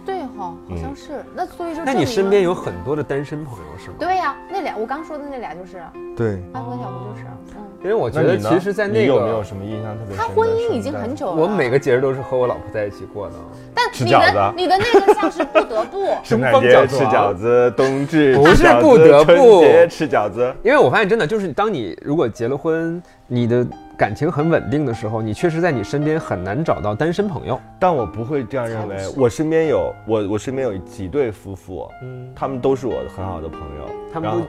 [0.06, 1.26] 对哈，好像是。
[1.36, 3.96] 那所以说，那你身边有很多的单身朋友是吗？
[3.98, 8.24] 对呀、那俩我刚说的那俩就是啊，对，安和小胡就是啊，嗯，因为我觉？
[8.24, 11.36] 得其实，在那你有没有个，什么印象特别深他婚姻已经很久了。
[11.36, 13.36] 我每个节日都是和我老婆在一起过的。
[13.76, 20.52] 但你吃饺子的你的那个像是不得不， 圣诞东方节吃饺子冬至不是不得不春节吃饺子。
[20.64, 23.64] 因为我发现真的就是，当你如果结了婚，你的
[23.96, 27.62] 感情很稳定的时候，你确实在你身边很难找到单身朋友。
[27.80, 33.86] 但我不会这样认为我身边有我，我身边有几对夫妇，嗯，他们都是我很好的朋友。
[34.12, 34.44] 他们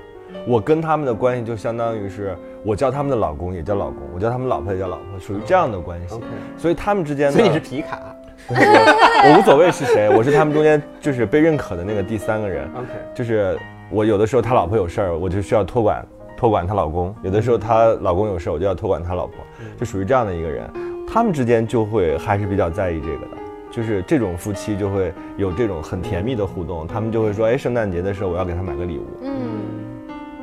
[0.47, 6.15] 我跟他们的关系就相当于是我叫他们的老公也叫老公，我叫他们老婆也叫老婆，属于这样的关系。
[6.15, 6.25] OK，
[6.57, 8.01] 所以他们之间呢，所以你是皮卡。
[8.49, 12.69] 我我无所谓是谁，我是他们中间就是被认可的那个第三个人。
[12.77, 13.59] OK，就是
[13.91, 19.37] 我有的时候他老婆有事儿，我就需要托管托管她老公；有的时候她老公有事儿，我就要托管她老婆，
[19.79, 20.69] 就属于这样的一个人。
[21.09, 26.87] 他们之间就会还是比较在意这个的，就是这种夫妻就会有这种很甜蜜的互动。
[26.87, 29.33] 他们就会说，哎，圣诞节的时候我要给他买个礼物，嗯，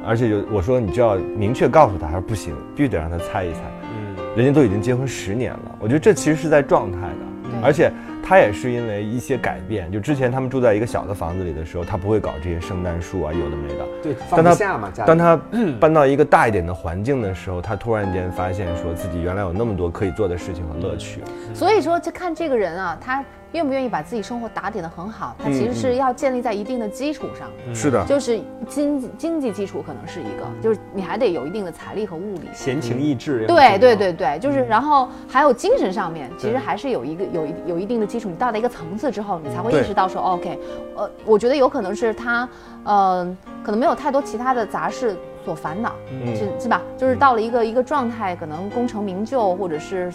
[0.06, 3.60] 而且有我说你就要明确告诉他，他说不行，必须得让他猜一猜。
[3.84, 7.34] 嗯，人家都已经结婚十年了，我觉得这其实是在状态的。
[7.62, 7.90] 而且
[8.22, 13.86] 他也是因为一些改变，就之前他们住在一个小的房子里的时候，他不会搞这些圣诞树啊，有的没的。
[14.02, 15.40] 对，放不下嘛，当他
[15.80, 21.22] 搬到一个大一点的环境的时候，他突然间发现说自己原来有那么多可以做的事情和乐趣。
[21.54, 32.50] 所以说就看这个人啊，他愿不愿意把自己生活打点的很好，它其实是要建立在一定的基础上，是的，就是经济经济基础可能是一个，就是你还得有一定的财力和物力。
[32.54, 33.46] 闲情逸致。
[33.48, 38.30] 对对对对，就是，然后还有精神上面，其实还是有一个有一有一定的基础。
[38.30, 40.60] 你到了一个层次之后，你才会意识到说，OK，
[40.96, 42.50] 呃，我觉得有可能是他，
[42.84, 46.36] 呃，可能没有太多其他的杂事所烦恼，嗯。
[46.36, 46.82] 是是吧？
[46.98, 50.12] 就是到了一个一个状态，可能功成名就，或者是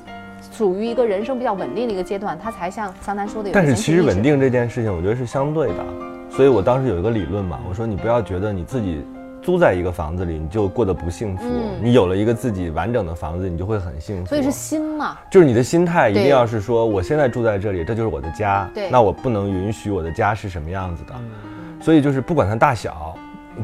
[0.53, 5.85] 属于一个人生比较稳定的一个阶段，他才像桑丹说的有但是其实稳定这件事情，我觉得是相对的。
[6.31, 9.03] 所以我当时有一个理论嘛，我说你不要觉得你自己
[9.42, 14.27] 租在一个房子里你就过得不幸福，嗯你有了一个自己完整的房子，你就会很幸福。
[14.27, 21.14] 所以是心嘛，就是你的心态一定要是说，我现在住在这里，这就是我的家，对那我不能允许我的家是什么样子的。
[21.81, 23.16] 所以就是不管它大小，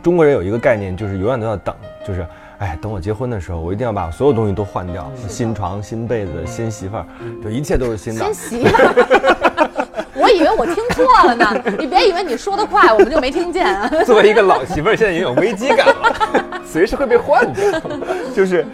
[0.02, 1.74] 中国人有一个概念，就是永远都要等，
[2.06, 2.26] 就是。
[2.58, 7.06] 哎，等我结婚的时候，我一定要把所有东西都换掉，新床、新被子、新媳妇儿，
[7.42, 8.60] 就一切都是新的新。
[8.60, 9.70] 媳妇儿。
[10.16, 13.90] 我以为我听错了呢，你别以为你说的快，我们就没听见啊。
[14.06, 17.80] 作为一个老媳妇儿，现在也有危机感了， 随时会被换掉。
[18.34, 18.64] 就是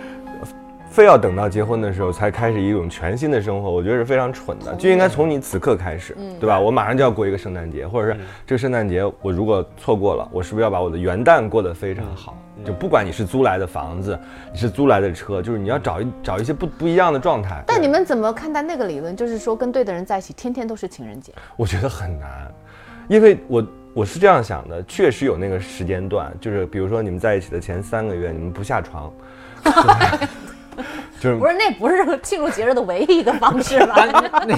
[0.90, 6.58] 非要等到结婚的时候才开始一种全新的生活，我觉得是非常蠢的，就应该从你此刻开始，对吧？
[6.58, 12.36] 我马上就要过一个圣诞节，或者是这个圣诞节我如果错过了，我是不是要把我的元旦过得非常好？
[12.62, 14.18] 就不管你是租来的房子，
[14.52, 17.62] 你是租来的车，就是你要找一找一些不不一样的状态。
[17.66, 19.16] 但你们怎么看待那个理论？
[19.16, 21.32] 就是说跟对的人在一起，天天都是情人节。
[21.56, 22.52] 我觉得很难，
[23.08, 29.10] 因为我我是这样想的，确实有那个时间段，就是比如说你们在一起的前三个月，你们不下床，
[31.20, 34.06] 就是不是，那不是 庆祝节日的唯一一个方式吧？
[34.48, 34.56] 那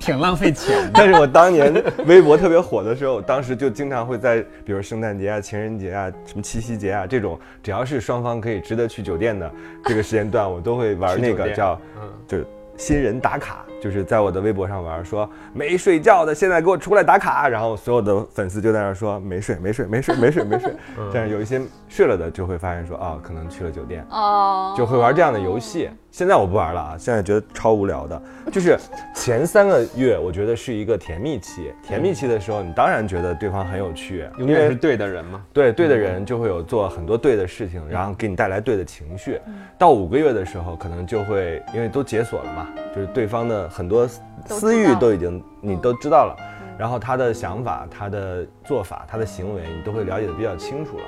[0.00, 0.90] 挺浪费钱的。
[0.92, 1.72] 但是我当年
[2.06, 9.48] 微博特别火的时候，当时就经常会在，比如圣诞节啊、情人节啊、什么七夕节啊这种，只要是双方可以值得去酒店的
[9.84, 11.80] 这个时间段，我都会玩那个叫，
[12.26, 12.44] 就是
[12.76, 20.72] 新人打卡，就是在我的微博上玩，说没睡觉的现在给我出来打卡，然后所有的粉丝就在那儿说没睡没睡没睡没睡没睡，
[21.12, 25.90] 但是有一些睡了的就会发现说啊，可能去了酒店，哦，就会玩这样的游戏。
[26.12, 28.22] 现在我不玩了啊，现在觉得超无聊的。
[28.52, 28.76] 就是
[29.14, 31.72] 前三个月，我觉得是一个甜蜜期。
[31.82, 35.42] 甜蜜期的时候，你当然觉得对方很有趣，因为永远是对的人嘛。
[35.54, 39.40] 对对的人就会有做很多对的事情，然后给你带来对的情绪。
[39.78, 44.06] 到五个月的时候，可能就会因为都解锁了嘛，就是对方的很多
[44.46, 46.36] 私欲都已经你都知道了，
[46.78, 51.04] 然后他的想法、他的做法、他的行为，你都会了解的比较清楚了。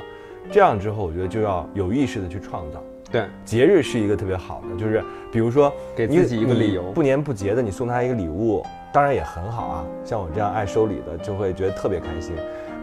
[0.51, 2.83] 这样之后，我觉得就要有意识的去创造。
[3.13, 6.91] 对，节日是一个特别好的，就是比如说给自己一个理由。
[6.93, 9.85] 不年不节的，你送他一个礼物，当然也很好啊。
[10.05, 12.35] 像我这样爱收礼的，就会觉得特别开心。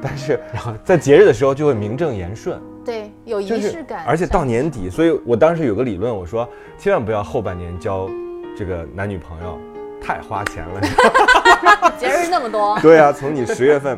[0.01, 8.09] 但是然后在节日的时候就会名正言顺，对，有仪就是式感，而且到年底，所以我当时有个理论，我说千万不要后半年交
[8.57, 9.59] 这个男女朋友，
[10.01, 10.81] 太花钱了。
[11.99, 13.97] 节日那么多， 对啊，从你十月份，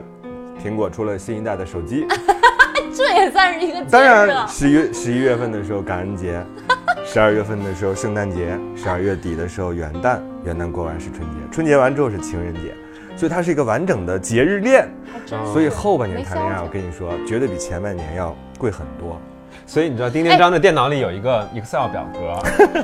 [0.63, 2.05] 苹果出了新一代的手机，
[2.93, 4.45] 这也算是一个节日当然啊。
[4.47, 6.43] 十一十一月份的时候感恩节，
[7.05, 12.75] 十二月份的时候圣诞节，十二月底的时候元旦，元旦过完是春节，春节完之后是情人节，
[13.15, 14.87] 所以它是一个完整的节日链。
[15.51, 19.19] 所以后半年谈恋爱，我跟你说，绝对比前半年要贵很多。
[19.65, 22.37] 所以你知道丁丁章的电脑里有一个 Excel 表格，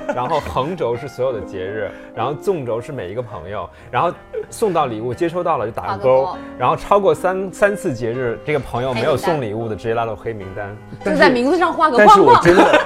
[0.15, 4.11] 然后横轴是所有的节日，然后纵轴是每一个朋友，然后
[4.49, 10.75] 送到礼物接收到了就打个个勾勾，然后超过三三次节日，这个朋友没有送礼物的直接拉到黑名单。
[11.05, 12.37] 就在名字上画个但是框框。
[12.37, 12.79] 我真的，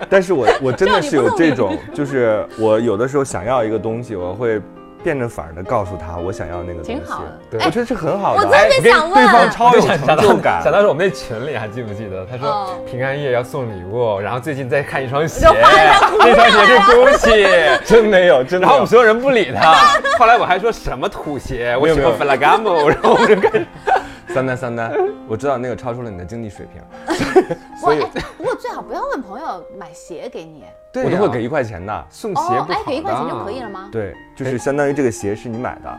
[0.08, 4.60] 但是我我真的是有这种，就是我有的时候想要一个东西，我会
[5.02, 6.92] 变着法儿的告诉他我想要那个东西。
[6.92, 8.40] 挺好的对，我觉得是很好的。
[8.46, 10.72] 我特别跟想问对方超有成就感想。
[10.72, 12.26] 到是我们那群里还记不记得？
[12.30, 15.46] 他说嗯平安夜要送礼物，然后最近在看一双鞋，
[16.18, 17.78] 那双鞋是 GUCCI。
[17.86, 18.68] 真没有，真的没有。
[18.68, 19.74] 然后我们所有人不理他，
[20.18, 23.66] 后来我还说什么土鞋，我喜欢 Ferragamo，然后我就开始
[24.36, 24.92] 三单三单，
[25.26, 26.82] 我知道那个超出了你的经济水平，
[27.80, 30.62] 所以 我哎，不过最好不要问朋友买鞋给你。
[30.92, 32.06] 对我都会给一块钱的。
[32.10, 33.88] 送鞋哎，给一块钱就可以了吗？
[33.90, 35.88] 对，就是相当于这个鞋是你买的。
[35.88, 35.98] 太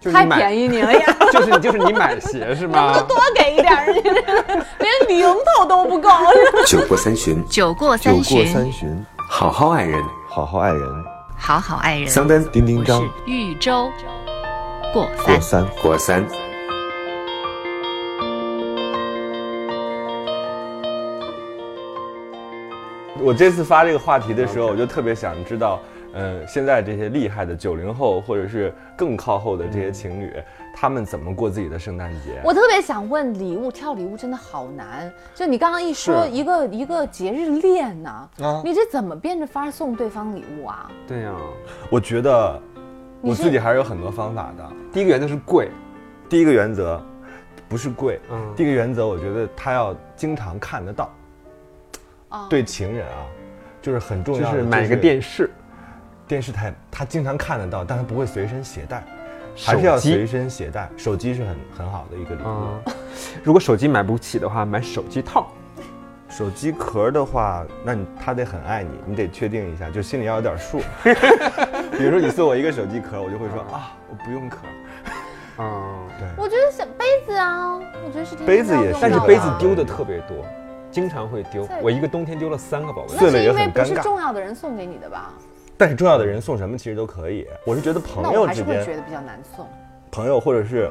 [0.00, 1.16] 就是你买，便宜你了呀！
[1.32, 3.02] 就是你就是你买鞋是吗？
[3.08, 3.86] 多给一点儿，
[4.78, 6.08] 连零头都不够。
[6.64, 10.00] 酒过三巡，酒过酒过三巡，好好爱人。
[10.28, 11.04] 好好爱人。
[11.36, 12.06] 好好爱人。
[12.06, 13.90] 桑丹丁丁我张是豫州
[14.92, 15.40] 过过三。
[15.40, 15.66] 三。
[15.82, 16.24] 过三，
[23.28, 25.80] 我这次发这个话题的时候，我就特别想知道，
[26.14, 30.32] 呃，现在这些厉害的九零后或者是更靠后的这些情侣，
[30.74, 32.40] 他们怎么过自己的圣诞节？
[32.42, 35.12] 我特别想问，礼物挑礼物真的好难。
[35.34, 40.90] 就你刚刚一说一个一个节日恋呢、啊你这怎么变着法儿送对方礼物啊？
[41.06, 41.34] 对呀，
[41.90, 42.58] 我觉得
[43.20, 44.66] 我自己还是有很多方法的。
[44.90, 45.68] 第一个原则是贵，
[46.30, 46.98] 第一个原则
[47.68, 51.10] 不是贵，嗯第一个原则我觉得他要经常看得到。
[52.28, 53.26] 啊，对情人啊，
[53.80, 55.50] 就是很重要的，是买个电视，
[56.26, 59.02] 电视台，他经常看得到，但他不会随身携带，
[59.54, 60.88] 手还是要机随身携带。
[60.96, 62.46] 手机是很很好的一个礼物。
[62.46, 62.82] 嗯，
[63.42, 65.50] 如果手机买不起的话，买手机套。
[66.28, 70.78] 手机壳的话，那你他得很爱你，你得确定一下，就心里要有点数。
[71.96, 74.58] 比如说你送我一个手机壳，我就会说啊，我不用壳。
[75.56, 80.44] 嗯，对，我觉得小杯子啊，我觉得是杯子也是但是杯子丢的特别多，
[80.98, 81.64] 经常会丢。
[81.80, 85.32] 我一个冬天丢了三个宝贝碎了也那是因为很尴尬不是重要的人送给你的吧？
[85.76, 87.46] 但是重要的人送什么其实都可以。
[87.64, 89.64] 我是觉得朋那我还是会觉得比较难送。
[90.10, 90.90] 朋友或者是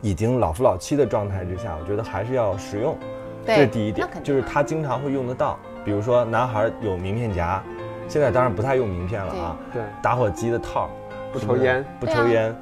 [0.00, 2.98] 已经老夫老妻的状态之下，我觉得还是要实用。
[3.46, 5.56] 这，是第一点就是啊他经常会用得到。
[5.84, 7.62] 比如说男孩有名片夹，
[8.08, 9.56] 现在当然不太用名片了啊。
[9.72, 10.90] 对，打火机的套，
[11.32, 12.52] 不抽烟，不抽烟，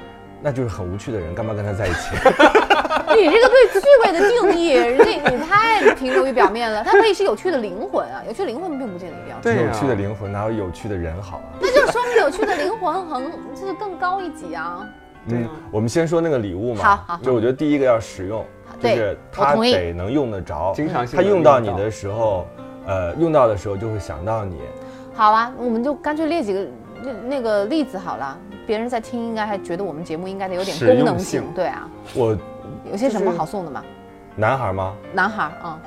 [0.43, 2.15] 那就是很无趣的人，干嘛跟他在一起？
[3.17, 6.85] 你这个对趣味的定义，这你太停留于表面了。
[6.85, 9.41] 它可以是有趣的灵魂啊，有趣的灵魂并不见得一定要。
[9.41, 11.49] 对啊有趣的灵魂哪有有趣的人好啊？
[11.61, 14.87] 那就说明有趣的灵魂很就是更高一级啊。
[15.29, 16.85] 嗯，我们先说那个礼物嘛。
[16.85, 18.45] 好好就我觉得第一个要实用，
[18.81, 20.73] 就是它我同意得能用得着。
[20.75, 22.47] 经常性它用到你的时候，
[22.87, 24.61] 呃，用到的时候就会想到你。
[25.15, 26.67] 好啊，我们就干脆列几个
[27.03, 28.39] 那那个例子好了。
[28.67, 31.53] 别人在听，应该还觉得我们节目应该得有点功能性性。
[31.55, 32.37] 对啊，我
[32.91, 33.85] 有些什么好送的吗？
[34.37, 34.95] 男孩吗？
[35.13, 35.79] 男孩儿，嗯，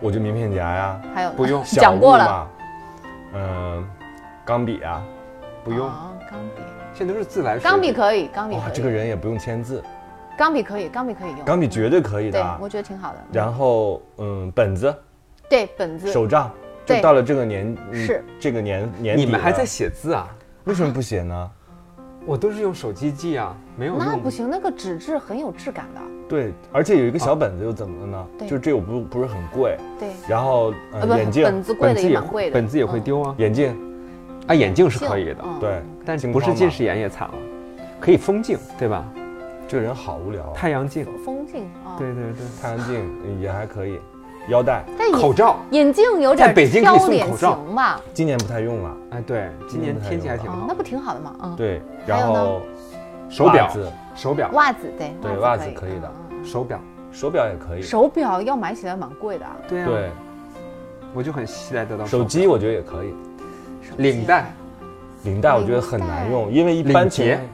[0.00, 2.48] 我就名片夹呀，还有不用小讲过了。
[3.34, 3.84] 嗯，
[4.44, 5.02] 钢笔啊，
[5.64, 6.62] 不用，哦钢笔，
[6.94, 7.62] 现在都是自来水。
[7.62, 9.82] 钢笔可以，钢笔哇，可以，这个人也不用签字，
[10.38, 11.44] 钢笔可以，钢笔可以用。
[11.44, 12.58] 钢笔绝对可以对的，。
[12.60, 13.18] 我觉得挺好的。
[13.32, 14.94] 然后嗯，本子、
[15.48, 16.50] 对本子，手账，
[16.84, 20.28] 就对到了这个年，嗯是这个年年底，你们还在写字啊？
[20.64, 21.50] 为什么不写呢？
[22.24, 23.96] 我都是用手机记啊，没有。
[23.98, 26.00] 那不行，那个纸质很有质感的。
[26.28, 28.26] 对，而且有一个小本子又怎么了呢？
[28.38, 33.02] 对就这又不不是很贵，对，然后呃眼镜、本子贵的本子也也蛮贵的，本子也会嗯。
[33.02, 33.34] 丢啊。
[33.38, 33.76] 眼镜，
[34.46, 37.34] 啊，眼镜是可以的，嗯对，但是不是近视眼也惨了，
[38.00, 39.04] 可以封镜，对吧？
[39.68, 40.52] 这个人好无聊啊。
[40.54, 41.94] 太阳镜，风镜啊。
[41.98, 43.98] 对对对，太阳镜也还可以，
[44.48, 48.00] 腰带但口罩，眼镜有点在北京可以挑脸送口罩型吧？
[48.14, 48.96] 今年不太用了。
[49.10, 50.74] 哎，对，今年天气还挺哦，好那。
[50.74, 51.34] 不挺好的吗？
[51.42, 51.56] 嗯。
[51.56, 52.60] 对，然后
[53.28, 53.92] 手表袜，子。
[54.14, 55.98] 手表，袜子对，对袜袜子可以。
[56.00, 56.10] 的。
[56.44, 56.80] 手表，
[57.12, 57.80] 手表也可以。
[57.80, 57.82] 嗯。
[57.82, 59.52] 手表要买起来蛮贵的啊。
[59.68, 60.10] 对啊，对，
[61.14, 63.14] 我就很期待得到手机我觉得也可以。
[63.98, 64.52] 领带，
[65.24, 67.24] 领带我觉得很难用，因为一般领结。
[67.34, 67.48] 情况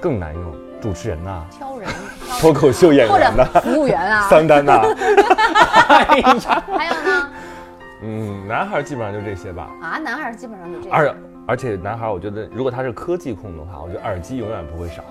[0.00, 0.44] 更难用。
[0.80, 1.88] 主持人呐，挑人，
[2.26, 4.26] 挑脱口秀演员呐，服务员啊。
[4.30, 4.82] 桑丹呐，
[5.78, 6.34] 还有
[7.04, 7.30] 呢？
[8.02, 9.70] 嗯，男孩基本上就这些吧。
[9.80, 10.90] 啊，男孩基本上就这些。
[10.90, 11.14] 而
[11.46, 15.02] 而且男孩，我觉得如果他是科技控的话，我觉得耳机永远不会少。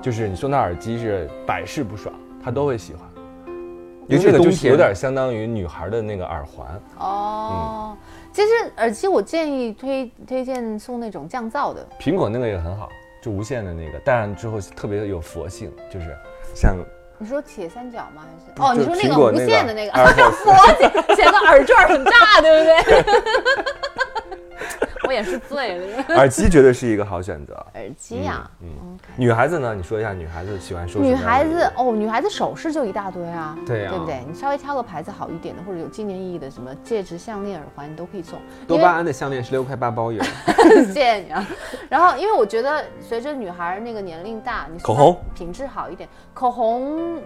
[0.00, 3.02] 就是你送他耳机是百试不爽，他都会喜欢。
[4.06, 7.96] 尤其这个就是是冬天有点相当于女孩的那个耳环，哦，
[8.32, 8.48] 其实
[8.78, 12.88] 耳机我建议推推荐送那种降噪的，苹果那个也很好，
[13.20, 16.16] 就无线的那个，戴上之后特别有佛性，就是
[16.54, 16.74] 像
[17.18, 18.22] 你说铁三角吗？
[18.56, 19.92] 还是哦，你说那个无线的那个
[20.42, 23.04] 佛姐显得耳坠很大，对不对？
[25.08, 26.04] 我也是醉了。
[26.16, 27.54] 耳机，绝对是一个好选择。
[27.74, 29.74] 耳机呀，嗯女孩子呢？
[29.74, 34.22] 你说一下女孩子喜欢收什么女孩子哦，女孩子首饰就一大堆啊，对啊对不对？
[34.28, 38.38] 你稍微挑个牌子好一点的，或者有纪念意义的，什么戒指、项链、耳环，你都可以送。
[38.66, 40.22] 多巴胺的项链十六块八包邮，
[40.92, 41.46] 谢谢你啊。
[41.88, 47.18] 然后，因为我觉得随着女孩那个年龄大，你口红品质好一点，口红。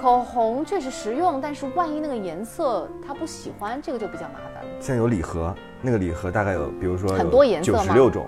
[0.00, 4.70] 口红确实实用，但是万一那个颜色他不喜欢，这个就比较麻烦了。
[4.80, 8.26] 现在有礼盒，那个礼盒大概有，比如说很多颜色九十六种，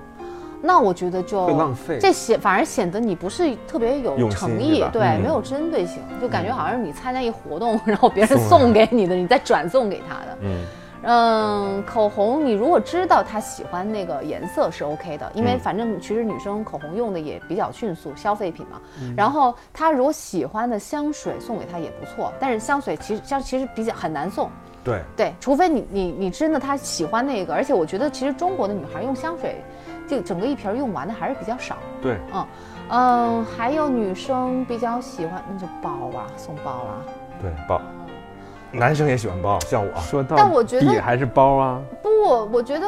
[0.63, 10.39] 那我觉得就浪费这显反而显得你不是特别有诚意，对，嗯没有针对性，就感觉好像是你参加一活动， 然后别人送给你的，你再转送给他的。
[10.41, 10.65] 嗯，
[11.09, 18.81] 嗯，口红你如果知道她喜欢那个颜色是 OK 的，因为嗯反正其实女生口红用的也比较迅速，消费品嘛。
[19.17, 24.51] 然后她如果喜欢的香水送给她也不错，但是香水其实香其实比较很难送，
[24.83, 29.63] 对，对，除非你你你真的她喜欢那个，而且我觉得其实中国的女孩用香水，
[30.09, 31.77] 就整个一瓶儿用完的还是比较少。
[32.03, 32.47] 对，嗯
[32.89, 36.99] 嗯，还有女生比较喜欢那就包啊，送包啊。
[37.41, 37.81] 对，包，
[38.73, 42.09] 男生也喜欢包，像我，说到但我觉得底还是包啊，不，
[42.53, 42.87] 我觉得，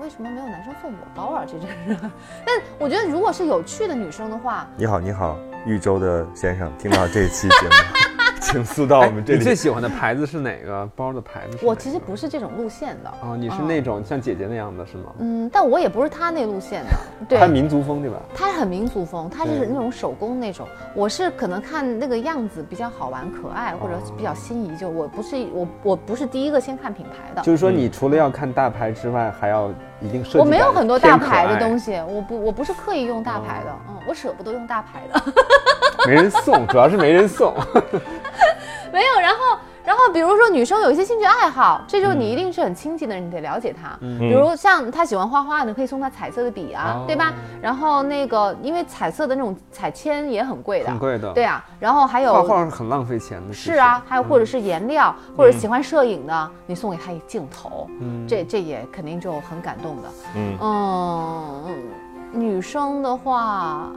[0.00, 1.44] 为什么没有男生送我包啊？
[1.46, 2.10] 这真是。
[2.46, 7.74] 但我觉得，如果是有趣的女生的话，你好，你好，豫州的先生，听到这期节目，
[8.50, 9.58] 请私到我们这哎你最。
[9.58, 10.88] 喜欢的牌子是哪个？
[10.94, 11.58] 包的牌子？
[11.62, 13.12] 我其实不是这种路线的。
[13.22, 15.12] 哦，你是嗯那种像姐姐那样的是吗？
[15.18, 16.90] 嗯，但我也不是他那路线的。
[17.28, 18.16] 对，她民族风对吧？
[18.36, 20.66] 他很民族风，他是那种手工那种。
[20.94, 24.76] 我是可能看那个样子比较好玩、可爱，或者比较心仪。
[24.76, 27.42] 就我不是我我不是第一个先看品牌的。
[27.42, 29.70] 就是说，你除了要看大牌之外，还要
[30.00, 30.38] 一定设计。
[30.38, 35.32] 我没有很多大牌的东，西，我不我不是刻意用大牌的，嗯，我舍不得用大牌的。
[36.06, 37.52] 没人送，主要是没人送。
[38.92, 43.96] 没有，然后然后比如说女生有一些兴趣爱好，这就你一定是很亲近的人，你得了解她。
[44.18, 47.32] 比如像她喜欢画画，你可以送她彩色的笔啊，哦对吧？
[47.62, 51.64] 然后那个因为彩色的那种彩铅也很贵的，很贵的对啊。
[51.78, 53.52] 然后还有画画是很浪费钱的。
[53.52, 57.88] 是啊，还有或者是颜料，或者喜欢摄影的，你送给她一镜头，
[58.28, 60.08] 这这也肯定就很感动的。
[60.36, 61.64] 嗯嗯，
[62.32, 63.90] 女生的话，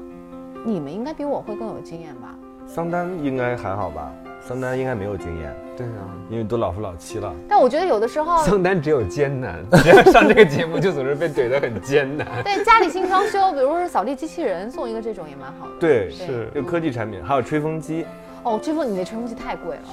[0.63, 2.29] 你们应该比我会更有经验吧？
[2.65, 4.09] 桑丹应该还好吧？
[4.47, 7.33] 桑丹应该没有经验，对啊，因为都老夫老妻了。
[7.47, 12.27] 但我觉得有的时候，桑丹只有艰难，只 要上这个节目就总是被怼得很艰难。
[12.43, 15.73] 对家里新装修，比如说是扫地机器人，送一个这种也蛮好的。
[15.79, 18.05] 对，是就科技产品，还有吹风机。
[18.43, 19.83] 哦，吹风，你那吹风机太贵了，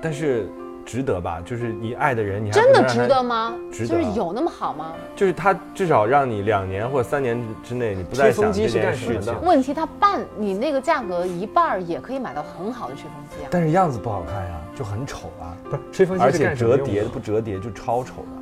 [0.00, 0.48] 但是
[0.88, 1.38] 值得吧？
[1.44, 3.54] 就是你爱的人，你还真的值得吗？
[3.70, 4.94] 值得啊就是有那么好吗？
[5.14, 9.46] 就是他至少让你两年或者三年之内，你不再想这吹风机是件事情干什么的。
[9.46, 13.48] 问题它半你那个价格一半儿也可以买到很好的吹风机啊。
[13.50, 18.38] 但是样子不好看呀，就很丑啊，不是吹风机而且折叠不折叠就超丑的。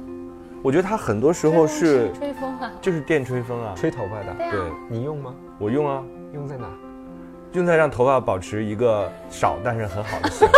[0.62, 5.34] 我觉得它很多时候是吹风啊，就是电吹风啊，吹头发的，对对啊，你用吗？
[5.58, 6.00] 我用啊，
[6.32, 6.68] 用在哪？
[7.56, 10.46] 用在让头发保持一个少但是很好的型。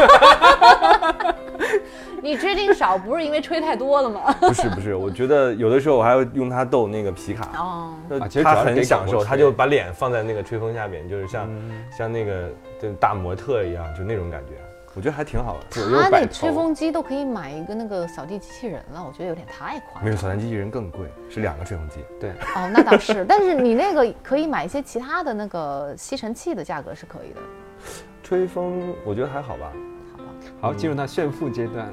[2.21, 4.35] 你确定少不是因为吹太多了吗？
[4.43, 7.49] 不是不是，我觉得有的时候我还会用它逗那个皮卡。
[7.57, 12.51] 哦，就啊其实主他很享受，他就把脸放在那个吹风下面，就是像、嗯像那个
[12.83, 14.55] 就大模特一样，就那种感觉，
[14.95, 15.67] 我觉得还挺好的。
[15.71, 20.05] 左右他摆那吹风机都可以买一个那个扫地机器人了，我觉得有点太夸张。
[20.05, 22.01] 没有扫地机器人更贵，是两个吹风机。
[22.21, 27.41] 对，哦，那倒是，但是你那个可以买一些其他的那个吸尘器的价格是可以的，
[28.23, 29.73] 吹风我觉得还好吧，
[30.17, 30.25] 好吧？
[30.61, 31.89] 好，进入到炫富阶段，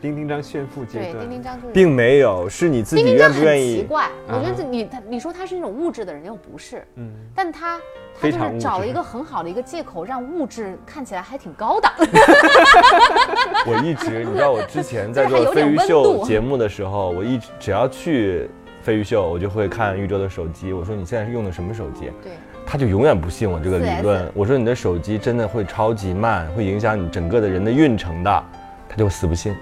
[0.00, 1.30] 丁丁张炫富阶对，丁。
[1.30, 3.76] 丁张就是并没有，是你自己愿不愿意。
[3.76, 7.78] 奇怪，我觉啊得你他你说他是那种物质的人又不是，嗯，但他
[8.20, 11.92] 他就是找了一个很好的一个借口，让物质看起来还挺高档。
[13.66, 18.48] 我一直，你知道，我之前在 做飞鱼秀节目的时候，我一直只要去
[18.82, 20.72] 飞鱼秀，我就会看玉州的手机。
[20.72, 22.10] 我说你现在是用的什么手机？
[22.22, 22.32] 对，
[22.66, 24.30] 他就永远不信我这个理论。
[24.34, 28.44] 我说你的手机真的会超级慢，会影响你整个的人的运程的，
[28.88, 29.54] 他就死不信。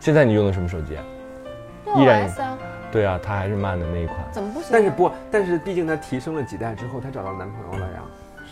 [0.00, 1.04] 现在你用的什么手机啊？
[1.84, 2.58] 六依然 S 啊，
[2.92, 4.18] 对啊，它还是慢的那一款。
[4.32, 4.68] 怎么不行？
[4.72, 8.02] 但是，不，但是毕竟它提升了几代之后，她找到男朋友了呀，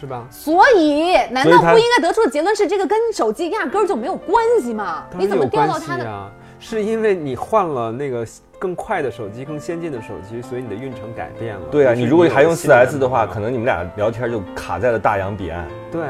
[0.00, 0.26] 是吧？
[0.30, 5.04] 所以难道不应该得出的结论是这个跟手机压根儿就没有关系吗？
[5.10, 6.02] 当你怎么然有关掉到它的？
[6.04, 6.30] 系啊？
[6.58, 8.26] 是因为你换了那个
[8.58, 11.60] 更快的手机、更先进的手机，所以你的运程改变了。
[11.70, 15.68] 对啊，你如果还用有新的 4S 的话，可能你们俩聊天就卡在了大洋彼岸。
[15.92, 16.00] 对，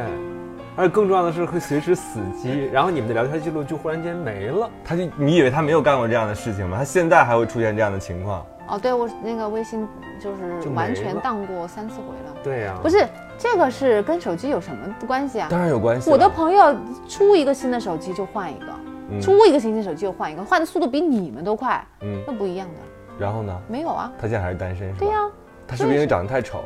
[0.76, 4.68] 而且更重要的是会随时死机，然后你们的聊天记录就忽然间没了。
[4.84, 6.76] 他就你以为他没有干过这样的事情吗？
[6.76, 8.44] 他现在还会出现这样的情况。
[8.68, 9.88] 哦，对我那个微信
[10.20, 12.36] 就是完全了当过三次回了。
[12.44, 13.06] 对呀、不是
[13.38, 15.48] 这个是跟手机有什么关系啊？
[15.50, 16.10] 当然有关系。
[16.10, 16.76] 我的朋友
[17.08, 18.66] 出一个新的手机就换一个，
[19.12, 22.74] 嗯出一个新的手机就换一个，换的速度比你们都快，嗯，那不一样的。
[23.18, 23.58] 然后呢？
[23.66, 24.98] 没有啊，他现在还是单身是吧？
[24.98, 25.20] 对呀、
[25.66, 26.64] 他是不是因为长得太丑？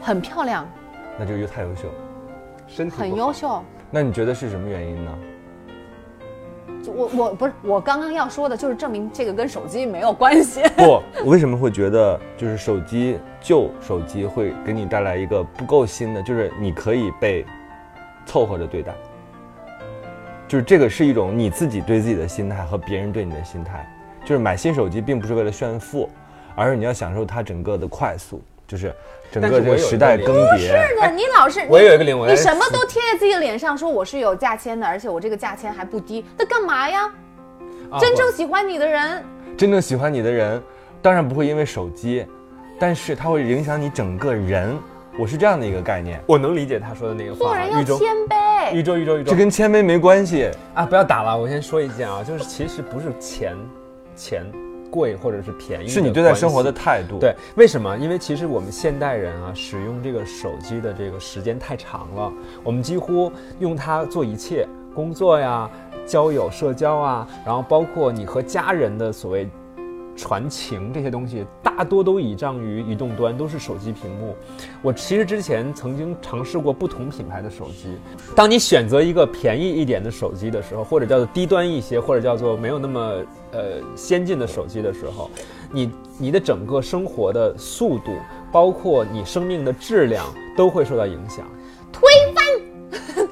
[0.00, 0.64] 很漂亮，
[1.18, 1.88] 那就又太优秀。
[2.70, 3.32] 身体很优。
[3.32, 3.62] 秀。
[3.90, 5.18] 那你觉得是什么原因呢？
[6.82, 10.62] 就我我不是我刚刚要说的，就是证明这个跟手机没有关系。
[10.78, 17.44] 不，我为什么会觉得就是手机旧手机会给你带来一个不够新的，就是你可以被
[18.24, 18.94] 凑合着对待，
[20.48, 23.86] 就是这个是一种你自己对自己的心态和别人对你的心态。
[24.24, 26.08] 就是买新手机并不是为了炫富，
[26.54, 28.40] 而是你要享受它整个的快速，
[28.70, 28.94] 就是
[29.32, 30.58] 整个这个时代更迭。
[30.58, 30.68] 是
[31.00, 37.10] 的，你老是我也有一个灵魂你什么都贴在自己的脸上，说我是有价签的，而且我这个价签还不低，那干嘛呀？
[37.90, 39.24] 啊真正喜欢你的人，
[39.56, 40.62] 真正喜欢你的人，
[41.02, 42.24] 当然不会因为手机，
[42.78, 44.78] 但是它会影响你整个人。
[45.18, 47.50] 我是这样的一个概念，我能理解他说的那个话啊。
[47.50, 47.98] 做人要谦
[48.28, 48.72] 卑。
[48.72, 49.36] 宇宙，宇宙，宇宙这。
[49.36, 50.48] 跟谦卑没关系。
[50.72, 53.56] 啊，不要打了，我先说一件啊，就是其实不是钱，
[54.14, 54.46] 钱
[54.90, 56.70] 贵或者是便宜，是你对待生活的。
[56.72, 57.18] 态度。
[57.18, 57.94] 对，为什么？
[57.98, 62.32] 因为其实我们现代人啊，使用这个手机的这个时间太长了，
[62.64, 65.68] 我们几乎用它做一切，工作呀、
[66.06, 69.46] 交友、社交啊，然后包括你和家人的所谓
[70.20, 74.36] 传情这些东西，大多都倚仗于移动端，都是手机屏幕。
[74.82, 77.96] 我其实之前曾经尝试过不同品牌的手机。
[78.36, 83.00] 当你选择一个便宜一点的手机的时候，或者叫做低端一些，或者叫做没有那么
[83.52, 85.30] 呃先进的手机的时候，
[85.72, 88.12] 你你的整个生活的速度，
[88.52, 91.46] 包括你生命的质量，都会受到影响。
[91.90, 92.02] 推，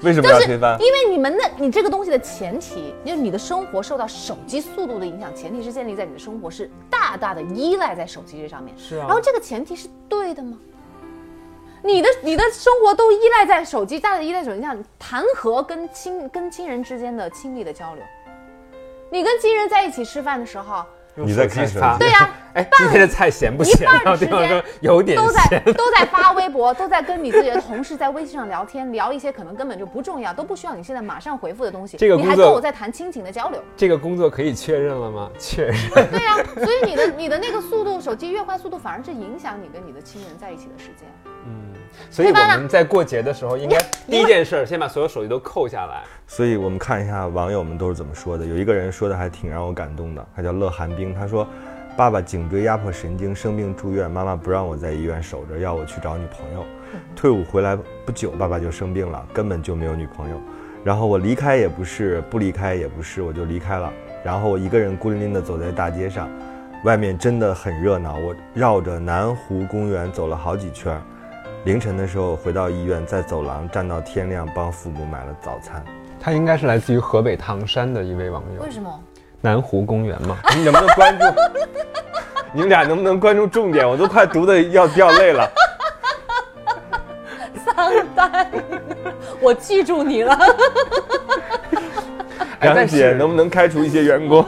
[0.03, 0.81] 为什么就是要推翻？
[0.81, 8.75] 因为你们的你这个东西的前提，就是你的生活受到手机速度的影响，前提是建立在你的生活是大大的依赖在手机这上面。
[8.79, 10.57] 是啊然后这个前提是对的吗？
[11.83, 18.05] 你的你的生活都依赖在手机，大大的依赖手机上，谈何跟亲跟亲人之间的亲密的交流？
[19.11, 20.85] 你跟亲人在一起吃饭的时候，
[21.15, 23.83] 你在看手机对呀、哎，今天的菜咸不咸？
[23.83, 25.63] 一半的然后对方时间说有点都在。
[25.67, 31.97] 都在发微博，都在跟你自己的同事在微信上聊天，聊一些可能根本就不重要，都不需要你现在马上回复的东西。
[31.97, 33.63] 你还这个工作跟我在谈亲情的交流。
[33.77, 35.31] 这个工作可以确认了吗？
[35.39, 35.77] 确认。
[36.11, 41.07] 对呀、所以你的你的那个速度，手机越快，速度反而是影响你跟你的亲人在一起的时间。
[41.47, 41.69] 嗯
[42.11, 46.03] 所以我们在过节的时候，应该 第一件事儿先把所有手机都扣下来。
[46.27, 48.45] 所以我们看一下网友们都是怎么说的。
[48.45, 51.47] 有一个人说的还挺让我感动的，他叫乐寒冰，他说
[51.99, 56.65] ：“爸爸颈椎压迫神经，生病住院，妈妈不让我在医院守着，要我去找女朋友。
[57.17, 57.77] 退伍回来
[58.07, 60.41] 不久，爸爸就生病了，根本就没有女朋友。
[60.85, 63.93] 然后我离开也不是，不离开也不是，我就离开了。
[64.25, 66.31] 然后我一个人孤零零地走在大街上，
[66.85, 68.17] 外面真的很热闹。
[68.17, 71.03] 我绕着南湖公园走了好几圈，
[71.65, 75.85] 凌晨的时候回到医院，在走廊站到天亮，帮父母买了早餐。
[76.21, 78.89] 他应该是来自于河北唐山的一位网友为，什么？
[79.41, 80.37] 南湖公园嘛。
[80.57, 81.25] 你能不能关注？
[82.53, 83.89] 你们俩能不能关注重点？
[83.89, 85.49] 我都快读的要掉泪了。
[87.65, 88.51] 桑丹，
[89.41, 90.39] 我记住你了，
[92.61, 94.45] 哎杨姐能不能开除一些员工？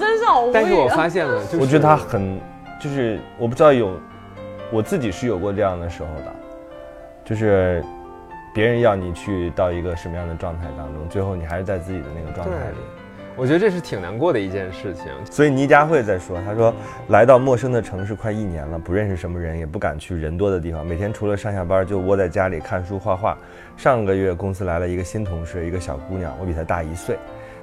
[0.00, 0.50] 真是好无语、啊。
[0.54, 2.40] 但是我发现了，就是我觉得他很，
[2.80, 3.92] 就是我不知道有，
[4.72, 6.32] 我自己是有过这样的时候的，
[7.24, 7.84] 就是
[8.54, 12.76] 别人要你去到一个什么样的状态当中，最后你还是在自己的那个状态里。
[13.36, 15.06] 我觉得这是挺难过的一件事情。
[15.30, 16.74] 所以倪佳慧在说，她说
[17.08, 23.36] 来到陌生的城市快一年了，不认识什么人，也不敢去人多的地方，每天除了上下班就窝在家里看书画画。
[23.76, 27.16] 上个月公司来了一个新同事，一个小姑娘，我比她大一岁。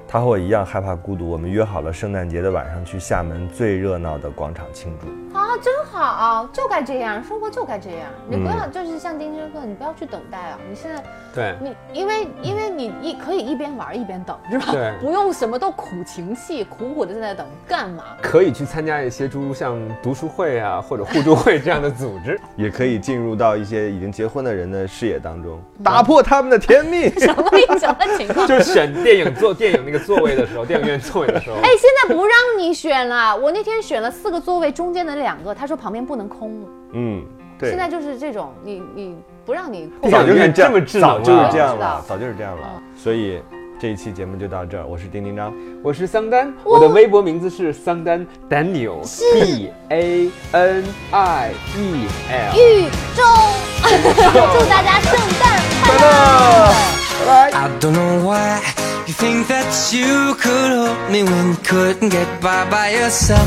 [0.08, 5.06] 她和我一样害怕孤独，我们约好了圣诞节的晚上去厦门最热闹的广场庆祝。
[5.32, 7.98] 啊，真好，就该这样，生活就该这样。
[8.28, 10.58] 你不要嗯就是像丁真说，你不要去等待啊！
[10.68, 11.02] 你现在
[11.32, 14.72] 对，你因为因为你一可以一边玩一边等，是吧？
[14.72, 18.02] 对 不用什么都苦情戏，苦苦的在那等，干嘛？
[18.20, 22.38] 可以去参加一些诸如像读书会啊或者互助会这样的组织。
[22.56, 27.08] 也可以进入到一些已经结婚的人的视野当中，打破他们的甜蜜。
[27.10, 28.46] 什么什么情况？
[28.48, 33.36] 就是选电影坐电影那个座位的时候，电影院座位的时候，哎，现在不让你选了。
[33.36, 36.64] 我那天选了四个座位，中间的两个，他说旁边不能空。
[36.92, 37.22] 嗯，
[37.58, 42.82] 对现，在就是这种，你你不让你空早就是这么智能早就是了这样了，早就是这样了。
[42.96, 43.40] 所以
[43.80, 45.52] 这一期节目就到这儿，我是丁丁张。
[45.82, 49.00] 我是桑丹，我的微博名字是桑丹 Daniel
[49.40, 52.54] D A N I E L。
[52.58, 52.84] 宇
[53.16, 53.22] 宙，
[54.58, 56.08] 祝大家圣诞快乐
[57.52, 58.60] ！I don't know why
[59.06, 63.46] you think that you could help me when you couldn't get by by yourself.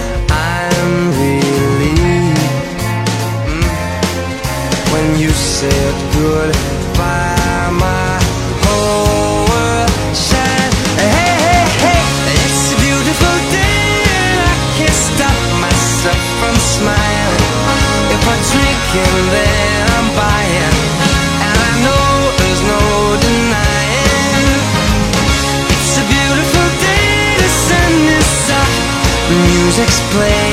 [5.61, 8.17] said goodbye, my
[8.65, 10.73] whole world shine.
[10.97, 12.01] Hey, hey, hey,
[12.33, 17.45] it's a beautiful day, and I can't stop myself from smiling.
[18.09, 20.75] If I drink and then I'm buying,
[21.45, 22.09] and I know
[22.41, 22.81] there's no
[23.21, 24.65] denying.
[25.77, 28.73] It's a beautiful day, to send this up,
[29.29, 30.50] music's playing.